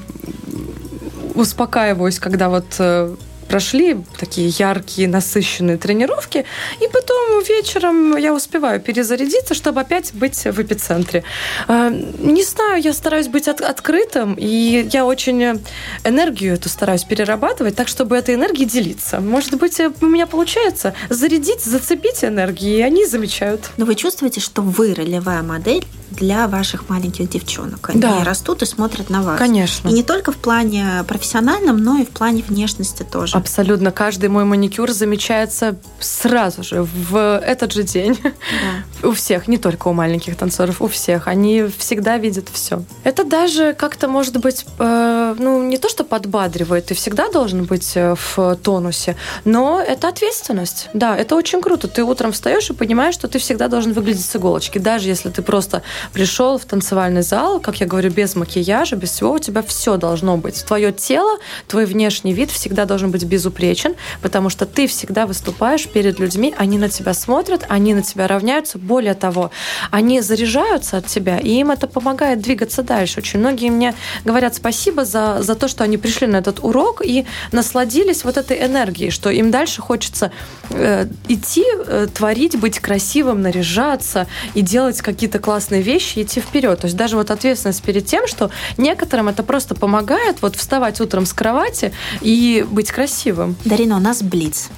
успокаиваюсь, 1.35 2.19
когда 2.19 2.49
вот 2.49 2.77
э, 2.79 3.15
прошли 3.51 3.97
такие 4.17 4.49
яркие, 4.49 5.09
насыщенные 5.09 5.77
тренировки, 5.77 6.45
и 6.81 6.89
потом 6.89 7.43
вечером 7.43 8.17
я 8.17 8.33
успеваю 8.33 8.81
перезарядиться, 8.81 9.55
чтобы 9.55 9.81
опять 9.81 10.15
быть 10.15 10.45
в 10.45 10.63
эпицентре. 10.63 11.25
А, 11.67 11.91
не 11.91 12.45
знаю, 12.45 12.81
я 12.81 12.93
стараюсь 12.93 13.27
быть 13.27 13.49
от, 13.49 13.61
открытым, 13.61 14.35
и 14.35 14.89
я 14.93 15.05
очень 15.05 15.61
энергию 16.05 16.55
эту 16.55 16.69
стараюсь 16.69 17.03
перерабатывать, 17.03 17.75
так, 17.75 17.89
чтобы 17.89 18.17
этой 18.17 18.37
энергией 18.37 18.69
делиться. 18.69 19.21
Может 19.21 19.57
быть, 19.57 19.81
у 20.01 20.07
меня 20.07 20.29
получается 20.29 20.95
зарядить, 21.09 21.65
зацепить 21.65 22.23
энергии, 22.25 22.79
и 22.79 22.83
они 22.83 23.05
замечают. 23.05 23.71
Но 23.77 23.85
вы 23.85 23.97
чувствуете, 23.97 24.41
что 24.41 24.63
вы 24.63 24.95
ролевая 24.95 25.43
модель 25.43 25.85
для 26.11 26.49
ваших 26.49 26.89
маленьких 26.89 27.29
девчонок. 27.29 27.91
Они 27.91 28.01
да. 28.01 28.25
растут 28.25 28.63
и 28.63 28.67
смотрят 28.67 29.11
на 29.11 29.23
вас. 29.23 29.39
Конечно. 29.39 29.89
И 29.89 29.93
не 29.93 30.03
только 30.03 30.33
в 30.33 30.37
плане 30.37 31.05
профессиональном, 31.07 31.79
но 31.79 31.99
и 31.99 32.05
в 32.05 32.11
плане 32.11 32.43
внешности 32.47 33.03
тоже. 33.03 33.37
Абсолютно. 33.41 33.91
Каждый 33.91 34.29
мой 34.29 34.45
маникюр 34.45 34.91
замечается 34.91 35.77
сразу 35.99 36.63
же, 36.63 36.83
в 36.83 37.41
этот 37.43 37.73
же 37.73 37.83
день. 37.83 38.19
Да. 38.23 39.09
У 39.09 39.13
всех, 39.13 39.49
не 39.49 39.57
только 39.57 39.89
у 39.89 39.93
маленьких 39.95 40.37
танцоров, 40.37 40.83
у 40.83 40.89
всех. 40.89 41.27
Они 41.27 41.65
всегда 41.79 42.19
видят 42.19 42.49
все. 42.53 42.83
Это 43.03 43.25
даже 43.25 43.73
как-то, 43.73 44.09
может 44.09 44.37
быть, 44.37 44.67
э, 44.79 45.35
ну, 45.39 45.63
не 45.63 45.79
то, 45.79 45.89
что 45.89 46.05
подбадривает, 46.05 46.87
ты 46.87 46.95
всегда 46.95 47.31
должен 47.31 47.65
быть 47.65 47.93
э, 47.95 48.15
в 48.15 48.57
тонусе, 48.57 49.17
но 49.45 49.81
это 49.81 50.09
ответственность. 50.09 50.91
Да, 50.93 51.17
это 51.17 51.35
очень 51.35 51.63
круто. 51.63 51.89
Ты 51.89 52.05
утром 52.05 52.33
встаешь 52.33 52.69
и 52.69 52.75
понимаешь, 52.75 53.15
что 53.15 53.27
ты 53.27 53.39
всегда 53.39 53.69
должен 53.69 53.95
выглядеть 53.95 54.27
с 54.27 54.37
иголочки. 54.37 54.79
Даже 54.79 55.09
если 55.09 55.31
ты 55.31 55.41
просто 55.41 55.83
пришел 56.13 56.59
в 56.59 56.67
танцевальный 56.67 57.23
зал, 57.23 57.61
как 57.61 57.81
я 57.81 57.87
говорю, 57.87 58.11
без 58.11 58.37
макияжа, 58.37 58.97
без 58.97 59.13
всего, 59.13 59.33
у 59.33 59.39
тебя 59.39 59.63
все 59.63 59.97
должно 59.97 60.37
быть. 60.37 60.63
Твое 60.65 60.93
тело, 60.93 61.39
твой 61.69 61.87
внешний 61.87 62.35
вид 62.35 62.51
всегда 62.51 62.85
должен 62.85 63.11
быть 63.11 63.25
безупречен, 63.31 63.95
потому 64.21 64.51
что 64.51 64.67
ты 64.67 64.87
всегда 64.87 65.27
выступаешь 65.27 65.89
перед 65.89 66.19
людьми, 66.19 66.53
они 66.59 66.79
на 66.79 66.89
тебя 66.89 67.15
смотрят, 67.15 67.65
они 67.69 67.95
на 67.95 68.03
тебя 68.03 68.27
равняются. 68.27 68.79
Более 68.79 69.15
того, 69.15 69.51
они 69.91 70.21
заряжаются 70.21 70.99
от 70.99 71.07
тебя, 71.07 71.39
и 71.39 71.51
им 71.61 71.71
это 71.71 71.87
помогает 71.87 72.41
двигаться 72.41 72.83
дальше. 72.83 73.21
Очень 73.21 73.41
многие 73.41 73.71
мне 73.71 73.95
говорят 74.25 74.55
спасибо 74.55 75.05
за, 75.05 75.43
за 75.43 75.55
то, 75.55 75.69
что 75.69 75.85
они 75.85 75.97
пришли 75.97 76.27
на 76.27 76.39
этот 76.39 76.59
урок 76.63 77.03
и 77.05 77.25
насладились 77.53 78.25
вот 78.25 78.37
этой 78.37 78.65
энергией, 78.67 79.11
что 79.11 79.31
им 79.31 79.51
дальше 79.51 79.81
хочется 79.81 80.33
э, 80.71 81.07
идти, 81.29 81.65
э, 81.65 82.09
творить, 82.13 82.59
быть 82.59 82.81
красивым, 82.81 83.43
наряжаться 83.43 84.27
и 84.55 84.63
делать 84.63 85.01
какие-то 85.01 85.39
классные 85.39 85.83
вещи, 85.83 86.23
идти 86.23 86.41
вперед. 86.41 86.81
То 86.81 86.87
есть 86.87 86.97
даже 86.97 87.17
вот 87.17 87.31
ответственность 87.31 87.83
перед 87.83 88.07
тем, 88.07 88.27
что 88.27 88.51
некоторым 88.77 89.29
это 89.29 89.43
просто 89.43 89.75
помогает 89.75 90.43
вот 90.43 90.57
вставать 90.57 91.01
утром 91.01 91.27
с 91.27 91.33
кровати 91.33 91.93
и 92.21 92.67
быть 92.69 92.91
красивым. 92.91 93.20
Дарина, 93.67 93.97
у 93.97 94.01
нас 94.01 94.23
блиц. 94.23 94.71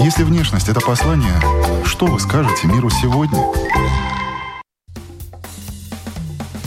Если 0.00 0.24
внешность– 0.24 0.68
это 0.68 0.80
послание, 0.80 1.40
что 1.84 2.06
вы 2.06 2.18
скажете 2.18 2.66
миру 2.66 2.90
сегодня? 2.90 3.38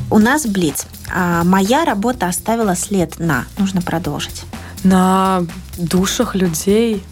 У 0.09 0.17
нас 0.17 0.45
блиц. 0.45 0.85
А 1.13 1.43
моя 1.43 1.83
работа 1.83 2.27
оставила 2.27 2.77
след 2.77 3.19
на. 3.19 3.43
Нужно 3.57 3.81
продолжить. 3.81 4.43
На 4.85 5.45
душах 5.77 6.33
людей. 6.33 7.03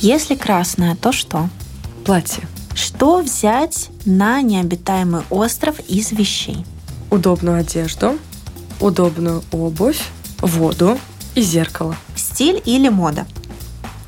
Если 0.00 0.34
красное, 0.34 0.96
то 0.96 1.12
что? 1.12 1.48
Платье. 2.04 2.48
Что 2.74 3.20
взять 3.20 3.90
на 4.04 4.42
необитаемый 4.42 5.22
остров 5.30 5.78
из 5.86 6.10
вещей? 6.10 6.66
Удобную 7.10 7.60
одежду, 7.60 8.18
удобную 8.80 9.44
обувь, 9.52 10.02
воду 10.40 10.98
и 11.36 11.42
зеркало. 11.42 11.94
Стиль 12.38 12.62
или 12.66 12.88
мода? 12.88 13.26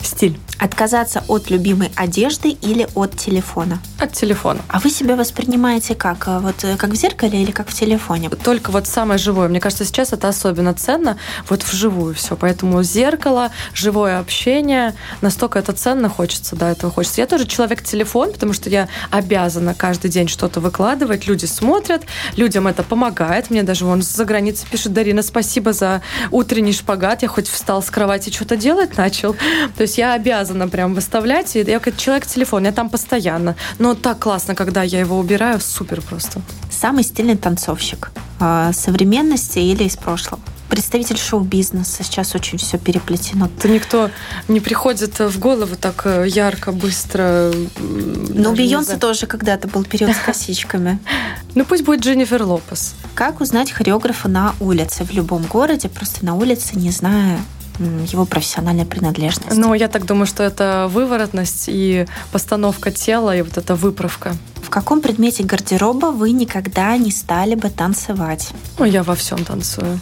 Стиль. 0.01 0.39
Отказаться 0.61 1.25
от 1.27 1.49
любимой 1.49 1.91
одежды 1.97 2.51
или 2.51 2.87
от 2.95 3.17
телефона? 3.17 3.79
От 3.99 4.13
телефона. 4.13 4.61
А 4.69 4.79
вы 4.79 4.91
себя 4.91 5.17
воспринимаете 5.17 5.95
как? 5.95 6.29
Э, 6.29 6.39
вот 6.39 6.63
э, 6.65 6.77
как 6.77 6.91
в 6.91 6.95
зеркале 6.97 7.43
или 7.43 7.51
как 7.51 7.71
в 7.71 7.73
телефоне? 7.73 8.29
Только 8.29 8.71
вот 8.71 8.87
самое 8.87 9.19
живое. 9.19 9.49
Мне 9.49 9.59
кажется, 9.59 9.87
сейчас 9.87 10.13
это 10.13 10.29
особенно 10.29 10.75
ценно 10.75 11.17
вот 11.49 11.63
вживую 11.63 12.15
все. 12.15 12.37
Поэтому 12.37 12.83
зеркало, 12.83 13.51
живое 13.73 14.19
общение, 14.19 14.95
настолько 15.23 15.59
это 15.59 15.73
ценно, 15.73 16.11
хочется, 16.11 16.57
да, 16.57 16.71
этого 16.71 16.93
хочется. 16.93 17.23
Я 17.23 17.27
тоже 17.27 17.47
человек-телефон, 17.47 18.35
потому 18.35 18.53
что 18.53 18.69
я 18.69 18.89
обязана 19.11 19.75
каждый 19.75 20.11
день 20.11 20.29
что-то 20.29 20.61
выкладывать. 20.61 21.27
Люди 21.27 21.47
смотрят, 21.47 22.03
людям 22.37 22.67
это 22.67 22.83
помогает. 22.83 23.49
Мне 23.49 23.63
даже 23.63 23.87
вон 23.87 24.03
за 24.03 24.27
границей 24.27 24.69
пишет 24.71 24.93
Дарина, 24.93 25.23
спасибо 25.23 25.73
за 25.73 26.03
утренний 26.31 26.75
шпагат. 26.75 27.23
Я 27.23 27.29
хоть 27.29 27.49
встал 27.49 27.83
с 27.83 27.91
кровати, 27.91 28.29
что-то 28.31 28.59
делать 28.59 28.99
начал. 28.99 29.35
То 29.77 29.83
есть 29.83 29.97
я 29.97 30.13
обязана 30.13 30.50
обязана 30.51 30.69
прям 30.69 30.95
выставлять. 30.95 31.55
Я 31.55 31.79
как 31.79 31.97
человек-телефон, 31.97 32.65
я 32.65 32.73
там 32.73 32.91
постоянно. 32.91 33.55
Но 33.79 33.95
так 33.95 34.19
классно, 34.19 34.55
когда 34.55 34.83
я 34.83 35.01
его 35.01 35.19
убираю, 35.19 35.61
супер 35.61 36.01
просто. 36.03 36.41
Самый 36.71 37.05
стильный 37.05 37.37
танцовщик 37.37 38.11
а, 38.41 38.73
современности 38.73 39.59
или 39.59 39.85
из 39.85 39.97
прошлого? 39.97 40.41
представитель 40.69 41.19
шоу-бизнеса. 41.19 42.05
Сейчас 42.05 42.37
очень 42.37 42.57
все 42.57 42.79
переплетено. 42.79 43.47
Это 43.47 43.69
никто 43.69 44.09
не 44.47 44.61
приходит 44.61 45.19
в 45.19 45.37
голову 45.41 45.75
так 45.75 46.03
э, 46.05 46.27
ярко, 46.29 46.71
быстро. 46.71 47.51
Ну, 47.81 48.55
Бейонсе 48.55 48.97
тоже 48.97 49.27
когда-то 49.27 49.67
был 49.67 49.83
период 49.85 50.15
с 50.15 50.19
косичками. 50.19 50.99
Ну, 51.57 51.65
пусть 51.65 51.83
будет 51.83 52.03
Дженнифер 52.03 52.45
Лопес. 52.45 52.95
Как 53.15 53.41
узнать 53.41 53.73
хореографа 53.73 54.29
на 54.29 54.55
улице 54.61 55.03
в 55.05 55.11
любом 55.11 55.43
городе, 55.43 55.89
просто 55.89 56.25
на 56.25 56.37
улице, 56.37 56.77
не 56.77 56.93
зная 56.93 57.41
его 57.81 58.27
профессиональная 58.27 58.85
принадлежность. 58.85 59.57
Ну, 59.57 59.75
я 59.75 59.89
так 59.89 60.07
думаю, 60.07 60.27
что 60.27 60.43
это 60.43 60.89
выворотность 60.91 61.65
и 61.69 62.07
постановка 62.33 62.91
тела, 62.91 63.37
и 63.37 63.43
вот 63.43 63.57
эта 63.57 63.75
выправка. 63.75 64.35
В 64.63 64.71
каком 64.71 65.01
предмете 65.01 65.43
гардероба 65.43 66.07
вы 66.07 66.33
никогда 66.33 66.97
не 66.97 67.11
стали 67.11 67.55
бы 67.55 67.71
танцевать? 67.71 68.51
Ну, 68.79 68.85
я 68.85 69.03
во 69.03 69.15
всем 69.15 69.45
танцую. 69.45 69.99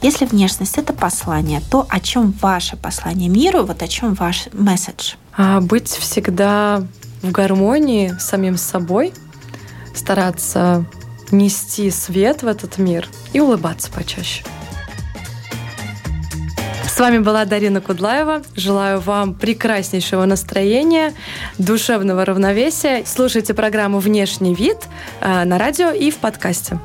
Если 0.00 0.24
внешность 0.24 0.78
это 0.78 0.92
послание, 0.92 1.60
то 1.70 1.86
о 1.88 2.00
чем 2.00 2.32
ваше 2.40 2.76
послание 2.76 3.28
миру, 3.28 3.64
вот 3.64 3.82
о 3.82 3.88
чем 3.88 4.14
ваш 4.14 4.48
месседж? 4.52 5.14
А 5.36 5.60
быть 5.60 5.88
всегда 5.88 6.84
в 7.22 7.30
гармонии 7.30 8.14
с 8.18 8.24
самим 8.24 8.56
собой, 8.56 9.12
стараться 9.94 10.84
нести 11.30 11.90
свет 11.90 12.42
в 12.42 12.46
этот 12.46 12.78
мир 12.78 13.08
и 13.32 13.40
улыбаться 13.40 13.90
почаще. 13.90 14.42
С 16.94 17.00
вами 17.00 17.20
была 17.20 17.46
Дарина 17.46 17.80
Кудлаева. 17.80 18.42
Желаю 18.54 19.00
вам 19.00 19.32
прекраснейшего 19.32 20.26
настроения, 20.26 21.14
душевного 21.56 22.26
равновесия. 22.26 23.04
Слушайте 23.06 23.54
программу 23.54 23.98
«Внешний 23.98 24.54
вид» 24.54 24.76
э, 25.22 25.44
на 25.44 25.56
радио 25.56 25.88
и 25.88 26.10
в 26.10 26.16
подкасте. 26.18 26.78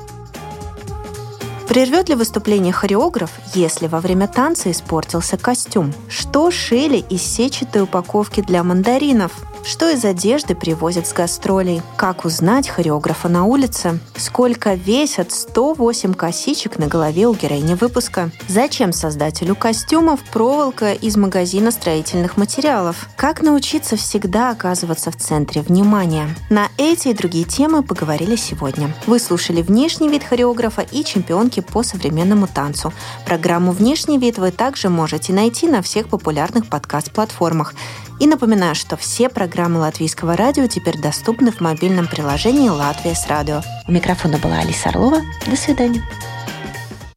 Прервет 1.67 2.07
ли 2.07 2.15
выступление 2.15 2.71
хореограф, 2.71 3.31
если 3.53 3.87
во 3.87 3.99
время 3.99 4.29
танца 4.29 4.71
испортился 4.71 5.35
костюм? 5.35 5.93
Что 6.07 6.51
шили 6.51 7.03
из 7.09 7.21
сетчатой 7.23 7.81
упаковки 7.81 8.39
для 8.39 8.63
мандаринов? 8.63 9.33
Что 9.67 9.89
из 9.89 10.05
одежды 10.05 10.55
привозят 10.55 11.07
с 11.07 11.13
гастролей? 11.13 11.81
Как 11.97 12.23
узнать 12.23 12.69
хореографа 12.69 13.27
на 13.27 13.43
улице? 13.43 13.99
Сколько 14.15 14.75
весят 14.75 15.33
108 15.33 16.13
косичек 16.13 16.79
на 16.79 16.87
голове 16.87 17.27
у 17.27 17.33
героини 17.33 17.73
выпуска? 17.73 18.31
Зачем 18.47 18.93
создателю 18.93 19.57
костюмов 19.57 20.21
проволока 20.31 20.93
из 20.93 21.17
магазина 21.17 21.71
строительных 21.71 22.37
материалов? 22.37 23.09
Как 23.17 23.41
научиться 23.41 23.97
всегда 23.97 24.51
оказываться 24.51 25.11
в 25.11 25.17
центре 25.17 25.61
внимания? 25.61 26.29
На 26.49 26.69
эти 26.77 27.09
и 27.09 27.13
другие 27.13 27.43
темы 27.43 27.83
поговорили 27.83 28.37
сегодня. 28.37 28.95
Вы 29.05 29.19
слушали 29.19 29.61
внешний 29.61 30.07
вид 30.07 30.23
хореографа 30.23 30.83
и 30.83 31.03
чемпионки 31.03 31.59
по 31.59 31.83
современному 31.83 32.47
танцу. 32.47 32.93
Программу 33.25 33.73
«Внешний 33.73 34.17
вид» 34.17 34.37
вы 34.37 34.51
также 34.51 34.87
можете 34.87 35.33
найти 35.33 35.67
на 35.67 35.81
всех 35.81 36.07
популярных 36.07 36.67
подкаст-платформах. 36.67 37.73
И 38.19 38.25
напоминаю, 38.25 38.73
что 38.73 38.97
все 38.97 39.29
программы 39.57 39.79
Латвийского 39.79 40.37
радио 40.37 40.67
теперь 40.67 40.99
доступны 40.99 41.51
в 41.51 41.61
мобильном 41.61 42.07
приложении 42.07 42.69
«Латвия 42.69 43.15
с 43.15 43.25
радио». 43.25 43.63
У 43.87 43.91
микрофона 43.91 44.37
была 44.37 44.59
Алиса 44.59 44.89
Орлова. 44.89 45.21
До 45.47 45.55
свидания. 45.55 46.03